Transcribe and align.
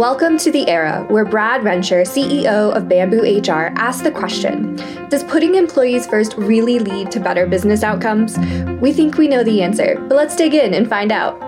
Welcome 0.00 0.38
to 0.38 0.50
the 0.50 0.66
era 0.66 1.04
where 1.10 1.26
Brad 1.26 1.60
Rencher, 1.60 2.06
CEO 2.08 2.74
of 2.74 2.88
Bamboo 2.88 3.20
HR, 3.20 3.70
asked 3.76 4.02
the 4.02 4.10
question 4.10 4.76
Does 5.10 5.22
putting 5.22 5.56
employees 5.56 6.06
first 6.06 6.34
really 6.38 6.78
lead 6.78 7.10
to 7.10 7.20
better 7.20 7.46
business 7.46 7.82
outcomes? 7.82 8.38
We 8.80 8.94
think 8.94 9.18
we 9.18 9.28
know 9.28 9.44
the 9.44 9.62
answer, 9.62 9.96
but 10.08 10.14
let's 10.14 10.34
dig 10.36 10.54
in 10.54 10.72
and 10.72 10.88
find 10.88 11.12
out. 11.12 11.38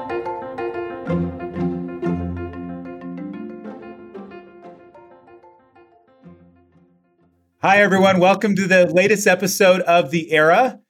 Hi, 7.62 7.78
everyone. 7.78 8.20
Welcome 8.20 8.54
to 8.56 8.66
the 8.66 8.84
latest 8.92 9.26
episode 9.26 9.80
of 9.80 10.10
The 10.10 10.30
Era 10.30 10.81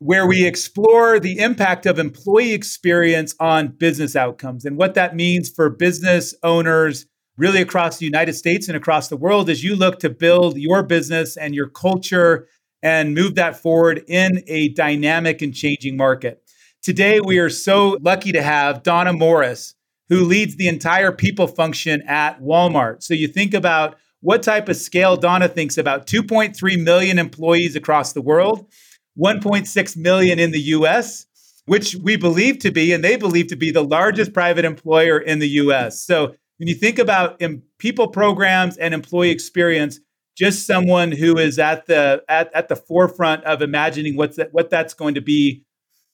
where 0.00 0.26
we 0.26 0.46
explore 0.46 1.18
the 1.18 1.38
impact 1.38 1.84
of 1.84 1.98
employee 1.98 2.52
experience 2.52 3.34
on 3.40 3.68
business 3.68 4.14
outcomes 4.14 4.64
and 4.64 4.76
what 4.76 4.94
that 4.94 5.16
means 5.16 5.48
for 5.48 5.68
business 5.68 6.34
owners 6.42 7.06
really 7.36 7.60
across 7.60 7.98
the 7.98 8.04
United 8.04 8.34
States 8.34 8.68
and 8.68 8.76
across 8.76 9.08
the 9.08 9.16
world 9.16 9.48
as 9.50 9.64
you 9.64 9.74
look 9.74 9.98
to 10.00 10.10
build 10.10 10.56
your 10.56 10.82
business 10.82 11.36
and 11.36 11.54
your 11.54 11.68
culture 11.68 12.46
and 12.82 13.14
move 13.14 13.34
that 13.34 13.56
forward 13.56 14.04
in 14.08 14.42
a 14.46 14.68
dynamic 14.70 15.42
and 15.42 15.54
changing 15.54 15.96
market. 15.96 16.42
Today, 16.82 17.20
we 17.20 17.38
are 17.38 17.50
so 17.50 17.98
lucky 18.00 18.30
to 18.32 18.42
have 18.42 18.84
Donna 18.84 19.12
Morris, 19.12 19.74
who 20.08 20.24
leads 20.24 20.56
the 20.56 20.68
entire 20.68 21.10
people 21.10 21.48
function 21.48 22.02
at 22.02 22.40
Walmart. 22.40 23.02
So 23.02 23.14
you 23.14 23.26
think 23.26 23.52
about 23.52 23.96
what 24.20 24.42
type 24.42 24.68
of 24.68 24.76
scale 24.76 25.16
Donna 25.16 25.48
thinks 25.48 25.76
about 25.76 26.06
2.3 26.06 26.82
million 26.82 27.18
employees 27.18 27.74
across 27.74 28.12
the 28.12 28.22
world 28.22 28.70
1.6 29.18 29.96
million 29.96 30.38
in 30.38 30.52
the 30.52 30.60
US, 30.60 31.26
which 31.66 31.96
we 31.96 32.16
believe 32.16 32.58
to 32.60 32.70
be, 32.70 32.92
and 32.92 33.02
they 33.02 33.16
believe 33.16 33.48
to 33.48 33.56
be, 33.56 33.70
the 33.70 33.84
largest 33.84 34.32
private 34.32 34.64
employer 34.64 35.18
in 35.18 35.38
the 35.38 35.48
US. 35.48 36.02
So 36.02 36.34
when 36.58 36.68
you 36.68 36.74
think 36.74 36.98
about 36.98 37.40
people 37.78 38.08
programs 38.08 38.76
and 38.76 38.94
employee 38.94 39.30
experience, 39.30 40.00
just 40.36 40.66
someone 40.66 41.10
who 41.10 41.36
is 41.36 41.58
at 41.58 41.86
the 41.86 42.22
at, 42.28 42.54
at 42.54 42.68
the 42.68 42.76
forefront 42.76 43.44
of 43.44 43.60
imagining 43.60 44.16
what's 44.16 44.36
that, 44.36 44.52
what 44.52 44.70
that's 44.70 44.94
going 44.94 45.14
to 45.14 45.20
be 45.20 45.64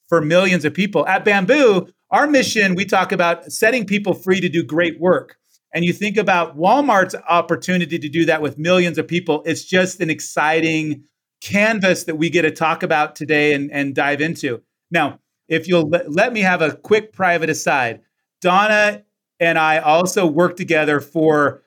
for 0.08 0.20
millions 0.20 0.64
of 0.64 0.72
people. 0.72 1.06
At 1.06 1.24
Bamboo, 1.24 1.88
our 2.10 2.26
mission, 2.26 2.74
we 2.74 2.84
talk 2.84 3.12
about 3.12 3.52
setting 3.52 3.86
people 3.86 4.14
free 4.14 4.40
to 4.40 4.48
do 4.48 4.62
great 4.62 5.00
work. 5.00 5.36
And 5.74 5.84
you 5.84 5.92
think 5.92 6.16
about 6.16 6.56
Walmart's 6.56 7.16
opportunity 7.28 7.98
to 7.98 8.08
do 8.08 8.24
that 8.26 8.40
with 8.40 8.58
millions 8.58 8.96
of 8.96 9.08
people, 9.08 9.42
it's 9.44 9.64
just 9.64 10.00
an 10.00 10.08
exciting 10.08 11.04
canvas 11.44 12.04
that 12.04 12.16
we 12.16 12.30
get 12.30 12.42
to 12.42 12.50
talk 12.50 12.82
about 12.82 13.14
today 13.14 13.52
and, 13.52 13.70
and 13.70 13.94
dive 13.94 14.20
into. 14.20 14.62
Now, 14.90 15.20
if 15.46 15.68
you'll 15.68 15.88
let, 15.88 16.32
me 16.32 16.40
have 16.40 16.62
a 16.62 16.74
quick 16.74 17.12
private 17.12 17.50
aside, 17.50 18.00
Donna 18.40 19.04
and 19.38 19.58
I 19.58 19.78
also 19.78 20.26
worked 20.26 20.56
together 20.56 21.00
for 21.00 21.62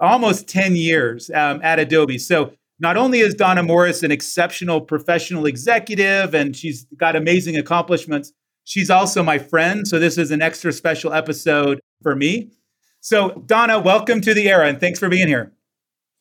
almost 0.00 0.48
10 0.48 0.76
years 0.76 1.30
um, 1.30 1.60
at 1.62 1.78
Adobe. 1.78 2.16
So 2.16 2.54
not 2.80 2.96
only 2.96 3.20
is 3.20 3.34
Donna 3.34 3.62
Morris 3.62 4.02
an 4.02 4.10
exceptional 4.10 4.80
professional 4.80 5.44
executive 5.44 6.34
and 6.34 6.56
she's 6.56 6.86
got 6.96 7.14
amazing 7.14 7.56
accomplishments, 7.56 8.32
she's 8.64 8.88
also 8.88 9.22
my 9.22 9.38
friend. 9.38 9.86
So 9.86 9.98
this 9.98 10.16
is 10.16 10.30
an 10.30 10.40
extra 10.40 10.72
special 10.72 11.12
episode 11.12 11.80
for 12.02 12.16
me. 12.16 12.50
So, 13.00 13.42
Donna, 13.46 13.78
welcome 13.78 14.22
to 14.22 14.32
the 14.32 14.48
era 14.48 14.68
and 14.68 14.80
thanks 14.80 14.98
for 14.98 15.08
being 15.08 15.28
here. 15.28 15.52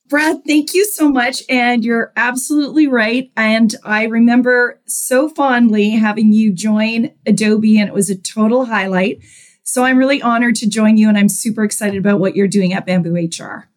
Brad, 0.10 0.44
thank 0.46 0.74
you 0.74 0.86
so 0.86 1.10
much. 1.10 1.44
And 1.50 1.84
you're 1.84 2.14
absolutely 2.16 2.88
right. 2.88 3.32
And 3.36 3.76
I 3.84 4.06
remember 4.06 4.80
so 4.86 5.28
fondly 5.30 5.92
having 5.92 6.32
you 6.32 6.54
join 6.54 7.12
Adobe, 7.26 7.80
and 7.80 7.90
it 7.90 7.94
was 7.94 8.10
a 8.10 8.18
total 8.18 8.66
highlight. 8.66 9.22
So 9.64 9.84
I'm 9.84 9.98
really 9.98 10.22
honored 10.22 10.56
to 10.58 10.70
join 10.70 10.98
you, 10.98 11.10
and 11.10 11.18
I'm 11.18 11.28
super 11.28 11.64
excited 11.64 11.98
about 11.98 12.20
what 12.22 12.36
you're 12.36 12.48
doing 12.48 12.74
at 12.74 12.86
Bamboo 12.86 13.16
HR. 13.16 13.70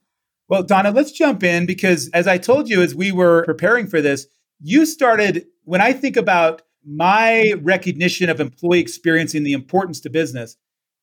Well, 0.48 0.62
Donna, 0.62 0.92
let's 0.92 1.12
jump 1.12 1.42
in 1.42 1.66
because 1.66 2.08
as 2.10 2.26
I 2.26 2.38
told 2.38 2.68
you 2.68 2.82
as 2.82 2.94
we 2.94 3.10
were 3.10 3.44
preparing 3.44 3.86
for 3.86 4.00
this, 4.00 4.26
you 4.60 4.86
started, 4.86 5.46
when 5.64 5.80
I 5.80 5.92
think 5.92 6.16
about 6.16 6.62
my 6.84 7.54
recognition 7.60 8.30
of 8.30 8.40
employee 8.40 8.80
experiencing 8.80 9.42
the 9.42 9.52
importance 9.52 10.00
to 10.00 10.10
business, 10.10 10.56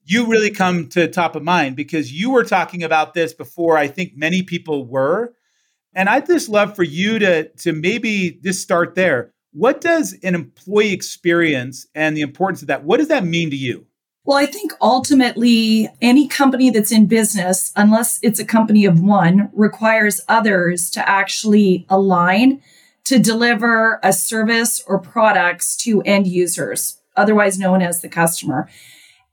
you 0.10 0.26
really 0.26 0.52
come 0.52 0.88
to 0.88 1.08
top 1.08 1.36
of 1.36 1.44
mind 1.44 1.76
because 1.76 2.14
you 2.14 2.30
were 2.32 2.46
talking 2.46 2.82
about 2.82 3.14
this 3.14 3.34
before 3.34 3.78
I 3.78 3.88
think 3.88 4.14
many 4.16 4.42
people 4.42 4.86
were. 4.86 5.34
And 5.94 6.08
I'd 6.08 6.26
just 6.26 6.48
love 6.48 6.76
for 6.76 6.84
you 6.84 7.20
to, 7.20 7.50
to 7.50 7.74
maybe 7.74 8.40
just 8.42 8.62
start 8.62 8.96
there. 8.96 9.34
What 9.52 9.82
does 9.82 10.18
an 10.24 10.34
employee 10.34 10.94
experience 10.94 11.88
and 11.94 12.16
the 12.16 12.22
importance 12.22 12.62
of 12.62 12.70
that, 12.70 12.86
what 12.86 12.98
does 12.98 13.10
that 13.10 13.26
mean 13.26 13.50
to 13.50 13.58
you? 13.58 13.86
Well, 14.24 14.38
I 14.38 14.46
think 14.46 14.72
ultimately 14.82 15.90
any 16.02 16.28
company 16.28 16.70
that's 16.70 16.92
in 16.92 17.08
business, 17.08 17.74
unless 17.76 18.20
it's 18.22 18.40
a 18.40 18.46
company 18.46 18.86
of 18.86 19.02
one, 19.02 19.50
requires 19.54 20.22
others 20.30 20.90
to 20.92 21.10
actually 21.10 21.86
align 21.90 22.62
to 23.06 23.20
deliver 23.20 24.00
a 24.04 24.14
service 24.14 24.82
or 24.88 25.00
products 25.00 25.76
to 25.78 26.02
end 26.04 26.28
users, 26.28 27.02
otherwise 27.16 27.58
known 27.58 27.82
as 27.82 28.02
the 28.02 28.10
customer. 28.10 28.70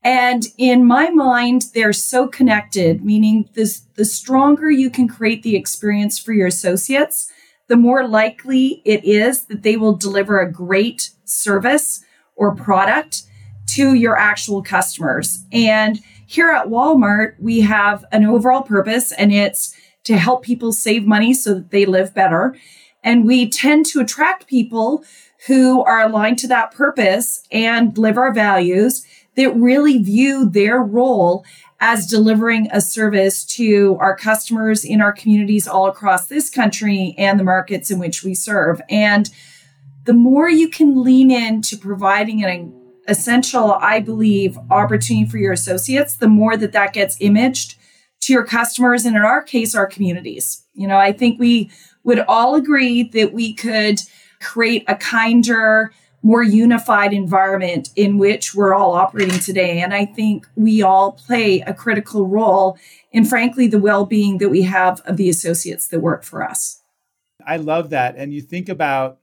And 0.05 0.45
in 0.59 0.85
my 0.85 1.09
mind, 1.09 1.67
they're 1.73 1.95
so 1.95 2.29
connected, 2.29 3.03
meaning 3.03 3.49
this, 3.55 3.81
the 3.95 4.05
stronger 4.05 4.71
you 4.71 4.91
can 4.91 5.09
create 5.09 5.43
the 5.43 5.57
experience 5.57 6.19
for 6.19 6.35
your 6.35 6.47
associates, 6.47 7.33
the 7.69 7.77
more 7.77 8.07
likely 8.07 8.83
it 8.85 9.03
is 9.05 9.47
that 9.47 9.63
they 9.63 9.79
will 9.79 9.97
deliver 9.97 10.39
a 10.39 10.53
great 10.53 11.11
service 11.25 12.05
or 12.37 12.55
product 12.55 13.23
to 13.67 13.95
your 13.95 14.19
actual 14.19 14.63
customers. 14.63 15.45
And 15.51 16.01
here 16.27 16.51
at 16.51 16.67
Walmart, 16.67 17.37
we 17.39 17.63
have 17.63 18.05
an 18.13 18.27
overall 18.27 18.63
purpose, 18.63 19.11
and 19.11 19.33
it's 19.33 19.75
to 20.05 20.19
help 20.19 20.43
people 20.45 20.73
save 20.73 21.07
money 21.07 21.33
so 21.33 21.55
that 21.55 21.71
they 21.71 21.87
live 21.87 22.13
better. 22.13 22.55
And 23.03 23.25
we 23.25 23.49
tend 23.49 23.87
to 23.87 24.01
attract 24.01 24.49
people 24.49 25.03
who 25.47 25.83
are 25.83 26.03
aligned 26.03 26.39
to 26.41 26.49
that 26.49 26.73
purpose 26.73 27.47
and 27.51 27.97
live 27.97 28.19
our 28.19 28.33
values 28.33 29.07
that 29.37 29.55
really 29.57 29.99
view 29.99 30.49
their 30.49 30.81
role 30.81 31.45
as 31.81 32.07
delivering 32.07 32.69
a 32.73 32.81
service 32.81 33.45
to 33.45 33.97
our 34.01 34.17
customers 34.17 34.85
in 34.85 35.01
our 35.01 35.13
communities 35.13 35.69
all 35.69 35.87
across 35.87 36.27
this 36.29 36.49
country 36.49 37.15
and 37.19 37.39
the 37.39 37.45
markets 37.45 37.91
in 37.91 37.99
which 37.99 38.23
we 38.23 38.35
serve. 38.35 38.81
And 38.89 39.29
the 40.05 40.13
more 40.13 40.49
you 40.49 40.69
can 40.69 41.03
lean 41.03 41.31
into 41.31 41.77
providing 41.77 42.45
an 42.45 42.73
essential, 43.09 43.73
I 43.73 44.01
believe, 44.01 44.59
opportunity 44.71 45.29
for 45.29 45.39
your 45.39 45.53
associates, 45.53 46.17
the 46.17 46.29
more 46.29 46.57
that 46.57 46.73
that 46.73 46.93
gets 46.93 47.17
imaged 47.21 47.77
to 48.23 48.33
your 48.33 48.45
customers 48.45 49.05
and 49.05 49.17
in 49.17 49.23
our 49.23 49.43
case, 49.43 49.75
our 49.75 49.87
communities. 49.87 50.65
You 50.75 50.89
know, 50.89 50.99
I 50.99 51.13
think 51.13 51.39
we 51.39 51.71
would 52.05 52.21
all 52.21 52.55
agree 52.55 53.03
that 53.03 53.33
we 53.33 53.53
could 53.53 54.01
create 54.41 54.85
a 54.89 54.95
kinder, 54.95 55.93
more 56.25 56.43
unified 56.43 57.13
environment 57.13 57.91
in 57.97 58.17
which 58.17 58.55
we're 58.55 58.75
all 58.75 58.93
operating 58.93 59.39
today. 59.39 59.81
And 59.81 59.93
I 59.93 60.07
think 60.07 60.49
we 60.57 60.81
all 60.83 61.13
play 61.13 61.61
a 61.61 61.75
critical 61.75 62.27
role 62.27 62.79
in, 63.13 63.27
frankly, 63.27 63.69
the 63.69 63.79
well 63.79 64.07
being 64.07 64.39
that 64.39 64.49
we 64.49 64.63
have 64.63 65.03
of 65.05 65.19
the 65.19 65.29
associates 65.29 65.87
that 65.89 66.01
work 66.01 66.25
for 66.25 66.43
us. 66.43 66.81
I 67.47 67.59
love 67.59 67.91
that. 67.91 68.17
And 68.17 68.33
you 68.33 68.41
think 68.41 68.71
about 68.71 69.19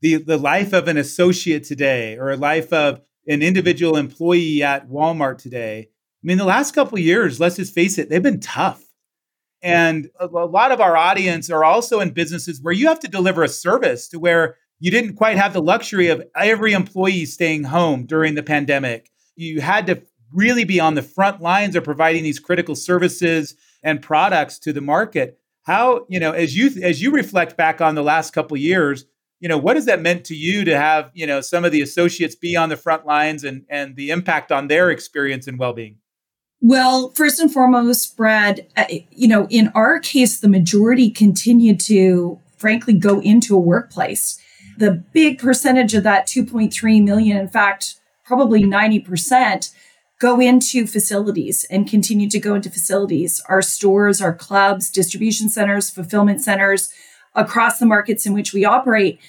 the, 0.00 0.16
the 0.16 0.38
life 0.38 0.72
of 0.72 0.86
an 0.86 0.96
associate 0.96 1.64
today 1.64 2.16
or 2.16 2.30
a 2.30 2.36
life 2.36 2.72
of 2.72 3.00
an 3.26 3.42
individual 3.42 3.96
employee 3.96 4.62
at 4.62 4.88
Walmart 4.88 5.38
today. 5.38 5.88
I 5.90 6.26
mean, 6.26 6.38
the 6.38 6.44
last 6.44 6.76
couple 6.76 6.96
years, 7.00 7.40
let's 7.40 7.56
just 7.56 7.74
face 7.74 7.98
it, 7.98 8.08
they've 8.08 8.22
been 8.22 8.38
tough. 8.38 8.84
And 9.62 10.10
a, 10.20 10.26
a 10.26 10.46
lot 10.46 10.70
of 10.70 10.80
our 10.80 10.96
audience 10.96 11.50
are 11.50 11.64
also 11.64 11.98
in 11.98 12.10
businesses 12.10 12.62
where 12.62 12.72
you 12.72 12.86
have 12.86 13.00
to 13.00 13.08
deliver 13.08 13.42
a 13.42 13.48
service 13.48 14.06
to 14.10 14.20
where 14.20 14.56
you 14.80 14.90
didn't 14.90 15.16
quite 15.16 15.36
have 15.36 15.52
the 15.52 15.62
luxury 15.62 16.08
of 16.08 16.22
every 16.36 16.72
employee 16.72 17.24
staying 17.24 17.64
home 17.64 18.06
during 18.06 18.34
the 18.34 18.42
pandemic. 18.42 19.10
You 19.36 19.60
had 19.60 19.86
to 19.86 20.02
really 20.32 20.64
be 20.64 20.78
on 20.80 20.94
the 20.94 21.02
front 21.02 21.40
lines 21.40 21.74
of 21.74 21.84
providing 21.84 22.22
these 22.22 22.38
critical 22.38 22.74
services 22.74 23.54
and 23.82 24.02
products 24.02 24.58
to 24.60 24.72
the 24.72 24.80
market. 24.80 25.38
How, 25.62 26.06
you 26.08 26.20
know, 26.20 26.32
as 26.32 26.56
you 26.56 26.82
as 26.82 27.02
you 27.02 27.10
reflect 27.10 27.56
back 27.56 27.80
on 27.80 27.94
the 27.94 28.02
last 28.02 28.32
couple 28.32 28.56
years, 28.56 29.04
you 29.40 29.48
know, 29.48 29.58
what 29.58 29.76
has 29.76 29.84
that 29.86 30.00
meant 30.00 30.24
to 30.26 30.34
you 30.34 30.64
to 30.64 30.76
have, 30.76 31.10
you 31.14 31.26
know, 31.26 31.40
some 31.40 31.64
of 31.64 31.72
the 31.72 31.82
associates 31.82 32.34
be 32.34 32.56
on 32.56 32.68
the 32.68 32.76
front 32.76 33.04
lines 33.06 33.44
and 33.44 33.64
and 33.68 33.96
the 33.96 34.10
impact 34.10 34.50
on 34.50 34.68
their 34.68 34.90
experience 34.90 35.46
and 35.46 35.58
well-being? 35.58 35.96
Well, 36.60 37.10
first 37.10 37.38
and 37.38 37.52
foremost, 37.52 38.16
Brad, 38.16 38.66
uh, 38.76 38.86
you 39.10 39.28
know, 39.28 39.46
in 39.48 39.68
our 39.74 40.00
case, 40.00 40.40
the 40.40 40.48
majority 40.48 41.10
continued 41.10 41.78
to 41.80 42.40
frankly 42.56 42.94
go 42.94 43.20
into 43.20 43.54
a 43.54 43.60
workplace 43.60 44.42
the 44.78 44.92
big 44.92 45.38
percentage 45.38 45.94
of 45.94 46.04
that 46.04 46.26
2.3 46.26 47.04
million, 47.04 47.36
in 47.36 47.48
fact, 47.48 47.96
probably 48.24 48.62
90%, 48.62 49.72
go 50.20 50.40
into 50.40 50.86
facilities 50.86 51.64
and 51.70 51.88
continue 51.88 52.28
to 52.28 52.38
go 52.38 52.54
into 52.54 52.70
facilities. 52.70 53.42
Our 53.48 53.62
stores, 53.62 54.20
our 54.20 54.34
clubs, 54.34 54.90
distribution 54.90 55.48
centers, 55.48 55.90
fulfillment 55.90 56.40
centers 56.42 56.92
across 57.34 57.78
the 57.78 57.86
markets 57.86 58.26
in 58.26 58.32
which 58.32 58.52
we 58.52 58.64
operate. 58.64 59.20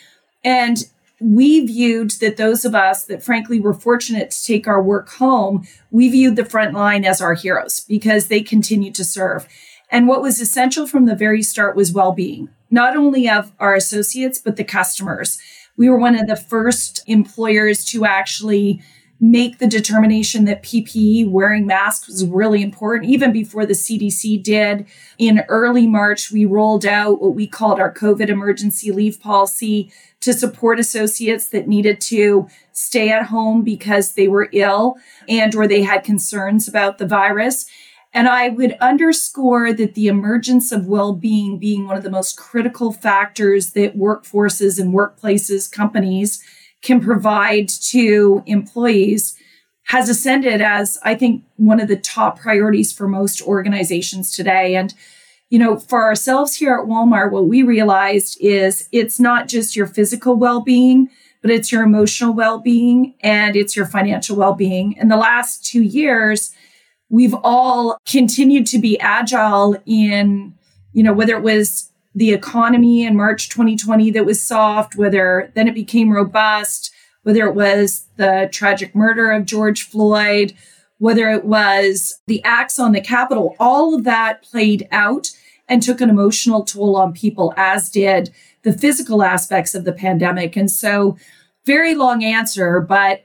And 0.44 0.86
we 1.20 1.66
viewed 1.66 2.12
that 2.22 2.38
those 2.38 2.64
of 2.64 2.74
us 2.74 3.06
that 3.06 3.24
frankly 3.24 3.60
were 3.60 3.74
fortunate 3.74 4.32
to 4.32 4.44
take 4.44 4.68
our 4.68 4.82
work 4.82 5.10
home, 5.10 5.68
we 5.92 6.10
viewed 6.10 6.36
the 6.36 6.46
front 6.46 6.74
line 6.74 7.06
as 7.06 7.22
our 7.22 7.34
heroes 7.34 7.82
because 7.82 8.28
they 8.28 8.42
continued 8.42 8.96
to 8.96 9.04
serve. 9.04 9.48
And 9.92 10.08
what 10.08 10.22
was 10.22 10.40
essential 10.40 10.88
from 10.88 11.06
the 11.06 11.16
very 11.16 11.42
start 11.42 11.76
was 11.76 11.92
well 11.92 12.14
being, 12.14 12.50
not 12.70 12.96
only 12.96 13.30
of 13.30 13.52
our 13.60 13.76
associates, 13.76 14.40
but 14.40 14.56
the 14.56 14.64
customers. 14.64 15.40
We 15.78 15.90
were 15.90 15.98
one 15.98 16.16
of 16.16 16.28
the 16.28 16.36
first 16.36 17.02
employers 17.08 17.86
to 17.86 18.06
actually 18.06 18.82
make 19.22 19.58
the 19.58 19.68
determination 19.68 20.46
that 20.46 20.64
PPE, 20.64 21.30
wearing 21.30 21.66
masks, 21.66 22.08
was 22.08 22.26
really 22.26 22.62
important, 22.62 23.12
even 23.12 23.34
before 23.34 23.66
the 23.66 23.74
CDC 23.74 24.42
did. 24.42 24.86
In 25.18 25.44
early 25.50 25.88
March, 25.88 26.32
we 26.32 26.46
rolled 26.46 26.86
out 26.86 27.22
what 27.22 27.36
we 27.36 27.46
called 27.46 27.80
our 27.80 27.94
COVID 27.94 28.30
emergency 28.30 28.92
leave 28.92 29.20
policy 29.20 29.92
to 30.22 30.34
support 30.34 30.80
associates 30.80 31.50
that 31.50 31.68
needed 31.68 32.00
to 32.02 32.48
stay 32.72 33.10
at 33.10 33.26
home 33.26 33.64
because 33.64 34.14
they 34.14 34.28
were 34.28 34.50
ill 34.54 34.96
and 35.28 35.54
or 35.54 35.68
they 35.68 35.84
had 35.84 36.04
concerns 36.04 36.68
about 36.68 36.98
the 36.98 37.08
virus. 37.08 37.66
And 38.12 38.28
I 38.28 38.50
would 38.50 38.76
underscore 38.82 39.72
that 39.74 39.94
the 39.94 40.08
emergence 40.08 40.72
of 40.72 40.88
well 40.88 41.14
being 41.14 41.60
being 41.60 41.86
one 41.86 41.98
of 41.98 42.04
the 42.04 42.10
most 42.10 42.38
critical 42.38 42.92
factors 42.92 43.74
that 43.74 43.98
workforces 43.98 44.80
and 44.80 44.94
workplaces, 44.94 45.72
companies 45.72 46.44
can 46.82 47.02
provide 47.02 47.70
to 47.70 48.42
employees 48.46 49.36
has 49.90 50.08
ascended 50.08 50.62
as, 50.62 51.00
I 51.04 51.16
think, 51.16 51.44
one 51.58 51.80
of 51.80 51.88
the 51.88 51.98
top 51.98 52.40
priorities 52.40 52.94
for 52.94 53.08
most 53.08 53.42
organizations 53.42 54.36
today. 54.36 54.76
And, 54.76 54.94
you 55.50 55.58
know, 55.58 55.78
for 55.78 56.04
ourselves 56.04 56.56
here 56.56 56.76
at 56.76 56.88
Walmart, 56.88 57.32
what 57.32 57.48
we 57.48 57.64
realized 57.64 58.38
is 58.40 58.88
it's 58.92 59.20
not 59.20 59.48
just 59.48 59.76
your 59.76 59.88
physical 59.88 60.36
well 60.36 60.62
being, 60.62 61.10
but 61.42 61.50
it's 61.50 61.72
your 61.72 61.82
emotional 61.82 62.34
well 62.34 62.60
being 62.60 63.16
and 63.22 63.56
it's 63.56 63.76
your 63.76 63.88
financial 63.88 64.36
well 64.36 64.54
being. 64.54 64.94
In 64.94 65.08
the 65.08 65.18
last 65.18 65.66
two 65.66 65.82
years, 65.82 66.54
we've 67.10 67.36
all 67.44 67.98
continued 68.08 68.66
to 68.68 68.80
be 68.80 69.00
agile 69.00 69.76
in, 69.86 70.54
you 70.94 71.04
know, 71.04 71.14
whether 71.14 71.36
it 71.36 71.44
was 71.44 71.90
the 72.16 72.32
economy 72.32 73.04
in 73.04 73.16
March 73.16 73.50
2020 73.50 74.12
that 74.12 74.26
was 74.26 74.42
soft, 74.42 74.96
whether 74.96 75.52
then 75.56 75.68
it 75.68 75.74
became 75.74 76.12
robust, 76.12 76.92
whether 77.24 77.46
it 77.48 77.56
was 77.56 78.08
the 78.18 78.50
tragic 78.52 78.96
murder 78.96 79.32
of 79.32 79.46
George 79.46 79.84
Floyd, 79.84 80.54
whether 80.98 81.30
it 81.30 81.46
was 81.46 82.20
the 82.28 82.44
acts 82.44 82.78
on 82.80 82.92
the 82.92 83.02
Capitol, 83.02 83.56
all 83.60 83.96
of 83.96 84.04
that 84.04 84.44
played 84.44 84.88
out 84.92 85.30
and 85.68 85.82
took 85.82 86.02
an 86.02 86.10
emotional 86.10 86.64
toll 86.64 86.96
on 86.96 87.14
people, 87.14 87.54
as 87.56 87.90
did 87.90 88.32
the 88.64 88.74
physical 88.74 89.24
aspects 89.24 89.74
of 89.74 89.86
the 89.86 89.94
pandemic. 89.94 90.56
And 90.56 90.70
so, 90.70 91.18
very 91.66 91.94
long 91.94 92.24
answer, 92.24 92.82
but 92.82 93.22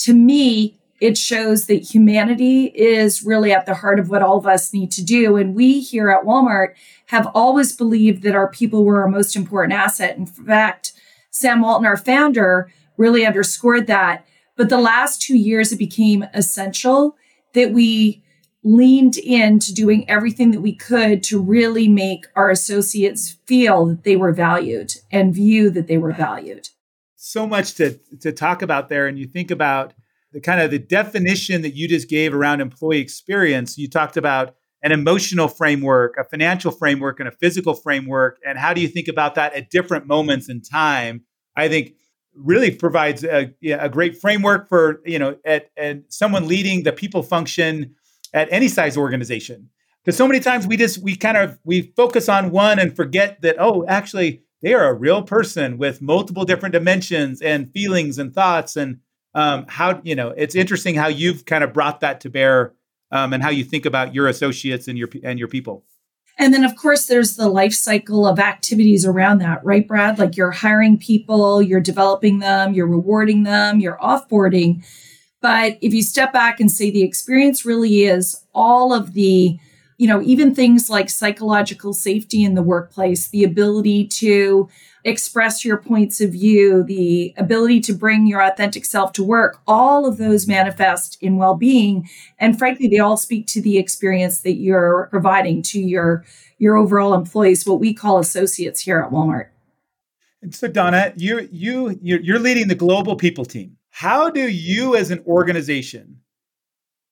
to 0.00 0.12
me, 0.12 0.77
it 1.00 1.16
shows 1.16 1.66
that 1.66 1.94
humanity 1.94 2.66
is 2.74 3.22
really 3.22 3.52
at 3.52 3.66
the 3.66 3.74
heart 3.74 3.98
of 3.98 4.08
what 4.08 4.22
all 4.22 4.38
of 4.38 4.46
us 4.46 4.72
need 4.72 4.90
to 4.92 5.04
do. 5.04 5.36
And 5.36 5.54
we 5.54 5.80
here 5.80 6.10
at 6.10 6.24
Walmart 6.24 6.74
have 7.06 7.28
always 7.34 7.72
believed 7.72 8.22
that 8.22 8.34
our 8.34 8.50
people 8.50 8.84
were 8.84 9.02
our 9.02 9.08
most 9.08 9.36
important 9.36 9.74
asset. 9.74 10.16
In 10.16 10.26
fact, 10.26 10.92
Sam 11.30 11.60
Walton, 11.60 11.86
our 11.86 11.96
founder, 11.96 12.70
really 12.96 13.24
underscored 13.24 13.86
that. 13.86 14.26
But 14.56 14.68
the 14.68 14.80
last 14.80 15.22
two 15.22 15.36
years, 15.36 15.72
it 15.72 15.78
became 15.78 16.26
essential 16.34 17.16
that 17.54 17.72
we 17.72 18.22
leaned 18.64 19.16
into 19.16 19.72
doing 19.72 20.08
everything 20.10 20.50
that 20.50 20.60
we 20.60 20.74
could 20.74 21.22
to 21.22 21.40
really 21.40 21.86
make 21.86 22.26
our 22.34 22.50
associates 22.50 23.36
feel 23.46 23.86
that 23.86 24.02
they 24.02 24.16
were 24.16 24.32
valued 24.32 24.94
and 25.12 25.32
view 25.32 25.70
that 25.70 25.86
they 25.86 25.96
were 25.96 26.12
valued. 26.12 26.68
So 27.14 27.46
much 27.46 27.74
to, 27.74 27.98
to 28.20 28.32
talk 28.32 28.62
about 28.62 28.88
there. 28.88 29.06
And 29.06 29.18
you 29.18 29.26
think 29.26 29.50
about 29.50 29.94
the 30.32 30.40
kind 30.40 30.60
of 30.60 30.70
the 30.70 30.78
definition 30.78 31.62
that 31.62 31.74
you 31.74 31.88
just 31.88 32.08
gave 32.08 32.34
around 32.34 32.60
employee 32.60 32.98
experience. 32.98 33.78
You 33.78 33.88
talked 33.88 34.16
about 34.16 34.54
an 34.82 34.92
emotional 34.92 35.48
framework, 35.48 36.16
a 36.18 36.24
financial 36.24 36.70
framework, 36.70 37.18
and 37.18 37.28
a 37.28 37.32
physical 37.32 37.74
framework. 37.74 38.38
And 38.46 38.58
how 38.58 38.74
do 38.74 38.80
you 38.80 38.88
think 38.88 39.08
about 39.08 39.34
that 39.34 39.54
at 39.54 39.70
different 39.70 40.06
moments 40.06 40.48
in 40.48 40.62
time? 40.62 41.22
I 41.56 41.68
think 41.68 41.94
really 42.34 42.70
provides 42.70 43.24
a, 43.24 43.52
a 43.64 43.88
great 43.88 44.20
framework 44.20 44.68
for 44.68 45.00
you 45.04 45.18
know 45.18 45.36
at 45.44 45.70
and 45.76 46.04
someone 46.08 46.46
leading 46.46 46.84
the 46.84 46.92
people 46.92 47.22
function 47.22 47.94
at 48.32 48.48
any 48.52 48.68
size 48.68 48.96
organization. 48.96 49.70
Because 50.04 50.16
so 50.16 50.26
many 50.26 50.40
times 50.40 50.66
we 50.66 50.76
just 50.76 50.98
we 50.98 51.16
kind 51.16 51.36
of 51.36 51.58
we 51.64 51.92
focus 51.96 52.28
on 52.28 52.50
one 52.50 52.78
and 52.78 52.94
forget 52.94 53.42
that 53.42 53.56
oh 53.58 53.84
actually 53.86 54.42
they 54.62 54.74
are 54.74 54.88
a 54.88 54.94
real 54.94 55.22
person 55.22 55.78
with 55.78 56.00
multiple 56.00 56.44
different 56.44 56.72
dimensions 56.72 57.42
and 57.42 57.70
feelings 57.72 58.18
and 58.18 58.32
thoughts 58.32 58.76
and 58.76 58.98
um, 59.34 59.66
how 59.68 60.00
you 60.04 60.14
know 60.14 60.30
it's 60.36 60.54
interesting 60.54 60.94
how 60.94 61.08
you've 61.08 61.44
kind 61.44 61.62
of 61.62 61.72
brought 61.72 62.00
that 62.00 62.20
to 62.22 62.30
bear 62.30 62.72
um, 63.10 63.32
and 63.32 63.42
how 63.42 63.50
you 63.50 63.64
think 63.64 63.86
about 63.86 64.14
your 64.14 64.28
associates 64.28 64.88
and 64.88 64.98
your 64.98 65.08
and 65.22 65.38
your 65.38 65.48
people. 65.48 65.84
And 66.40 66.54
then 66.54 66.64
of 66.64 66.76
course 66.76 67.06
there's 67.06 67.36
the 67.36 67.48
life 67.48 67.74
cycle 67.74 68.26
of 68.26 68.38
activities 68.38 69.04
around 69.04 69.38
that 69.38 69.64
right 69.64 69.86
brad? 69.86 70.18
Like 70.18 70.36
you're 70.36 70.50
hiring 70.50 70.98
people 70.98 71.60
you're 71.62 71.80
developing 71.80 72.38
them 72.38 72.74
you're 72.74 72.86
rewarding 72.86 73.42
them 73.42 73.80
you're 73.80 73.98
offboarding. 73.98 74.84
But 75.40 75.78
if 75.80 75.94
you 75.94 76.02
step 76.02 76.32
back 76.32 76.58
and 76.58 76.70
say 76.70 76.90
the 76.90 77.02
experience 77.02 77.64
really 77.64 78.04
is 78.04 78.44
all 78.54 78.92
of 78.92 79.14
the 79.14 79.58
you 79.98 80.06
know 80.06 80.22
even 80.22 80.54
things 80.54 80.88
like 80.88 81.10
psychological 81.10 81.92
safety 81.92 82.44
in 82.44 82.54
the 82.54 82.62
workplace 82.62 83.28
the 83.28 83.44
ability 83.44 84.06
to 84.06 84.68
express 85.04 85.64
your 85.64 85.76
points 85.76 86.20
of 86.20 86.32
view, 86.32 86.82
the 86.82 87.34
ability 87.36 87.80
to 87.80 87.92
bring 87.92 88.26
your 88.26 88.42
authentic 88.42 88.84
self 88.84 89.12
to 89.12 89.24
work, 89.24 89.60
all 89.66 90.06
of 90.06 90.16
those 90.18 90.46
manifest 90.46 91.16
in 91.20 91.36
well 91.36 91.54
being. 91.54 92.08
And 92.38 92.58
frankly, 92.58 92.88
they 92.88 92.98
all 92.98 93.16
speak 93.16 93.46
to 93.48 93.62
the 93.62 93.78
experience 93.78 94.40
that 94.40 94.54
you're 94.54 95.08
providing 95.10 95.62
to 95.62 95.80
your, 95.80 96.24
your 96.58 96.76
overall 96.76 97.14
employees, 97.14 97.66
what 97.66 97.80
we 97.80 97.94
call 97.94 98.18
associates 98.18 98.80
here 98.82 99.00
at 99.00 99.10
Walmart. 99.10 99.48
And 100.40 100.54
so, 100.54 100.68
Donna, 100.68 101.12
you 101.16 101.48
you 101.50 101.98
you're 102.00 102.38
leading 102.38 102.68
the 102.68 102.76
global 102.76 103.16
people 103.16 103.44
team. 103.44 103.76
How 103.90 104.30
do 104.30 104.48
you, 104.48 104.94
as 104.94 105.10
an 105.10 105.24
organization, 105.26 106.20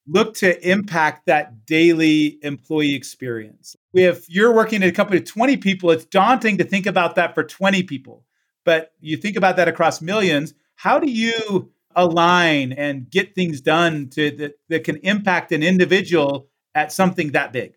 look 0.06 0.34
to 0.34 0.68
impact 0.68 1.26
that 1.26 1.66
daily 1.66 2.38
employee 2.42 2.94
experience. 2.94 3.76
If 3.92 4.28
you're 4.28 4.54
working 4.54 4.82
at 4.82 4.88
a 4.88 4.92
company 4.92 5.18
of 5.18 5.24
20 5.24 5.56
people, 5.56 5.90
it's 5.90 6.04
daunting 6.04 6.58
to 6.58 6.64
think 6.64 6.86
about 6.86 7.16
that 7.16 7.34
for 7.34 7.42
20 7.42 7.82
people. 7.84 8.24
But 8.64 8.92
you 9.00 9.16
think 9.16 9.36
about 9.36 9.56
that 9.56 9.68
across 9.68 10.00
millions, 10.00 10.54
how 10.76 10.98
do 10.98 11.10
you 11.10 11.72
align 11.94 12.72
and 12.72 13.10
get 13.10 13.34
things 13.34 13.60
done 13.60 14.08
to 14.10 14.30
that, 14.32 14.58
that 14.68 14.84
can 14.84 14.96
impact 14.98 15.50
an 15.52 15.62
individual 15.62 16.48
at 16.74 16.92
something 16.92 17.32
that 17.32 17.52
big? 17.52 17.74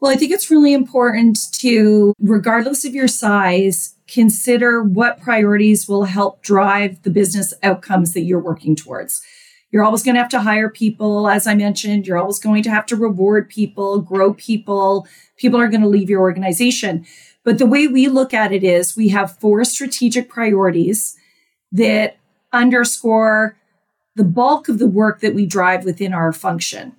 Well, 0.00 0.12
I 0.12 0.16
think 0.16 0.30
it's 0.30 0.50
really 0.50 0.74
important 0.74 1.38
to, 1.54 2.14
regardless 2.20 2.84
of 2.84 2.94
your 2.94 3.08
size, 3.08 3.96
consider 4.06 4.82
what 4.82 5.20
priorities 5.20 5.88
will 5.88 6.04
help 6.04 6.42
drive 6.42 7.02
the 7.02 7.10
business 7.10 7.52
outcomes 7.62 8.14
that 8.14 8.20
you're 8.20 8.38
working 8.38 8.76
towards. 8.76 9.22
You're 9.70 9.84
always 9.84 10.02
going 10.02 10.14
to 10.14 10.20
have 10.20 10.30
to 10.30 10.40
hire 10.40 10.70
people. 10.70 11.28
As 11.28 11.46
I 11.46 11.54
mentioned, 11.54 12.06
you're 12.06 12.18
always 12.18 12.38
going 12.38 12.62
to 12.62 12.70
have 12.70 12.86
to 12.86 12.96
reward 12.96 13.48
people, 13.48 14.00
grow 14.00 14.32
people. 14.34 15.06
People 15.36 15.60
are 15.60 15.68
going 15.68 15.82
to 15.82 15.88
leave 15.88 16.08
your 16.08 16.20
organization. 16.20 17.04
But 17.44 17.58
the 17.58 17.66
way 17.66 17.86
we 17.86 18.08
look 18.08 18.32
at 18.32 18.52
it 18.52 18.64
is 18.64 18.96
we 18.96 19.08
have 19.08 19.38
four 19.38 19.64
strategic 19.64 20.28
priorities 20.28 21.16
that 21.72 22.16
underscore 22.52 23.56
the 24.16 24.24
bulk 24.24 24.68
of 24.68 24.78
the 24.78 24.86
work 24.86 25.20
that 25.20 25.34
we 25.34 25.46
drive 25.46 25.84
within 25.84 26.12
our 26.12 26.32
function. 26.32 26.96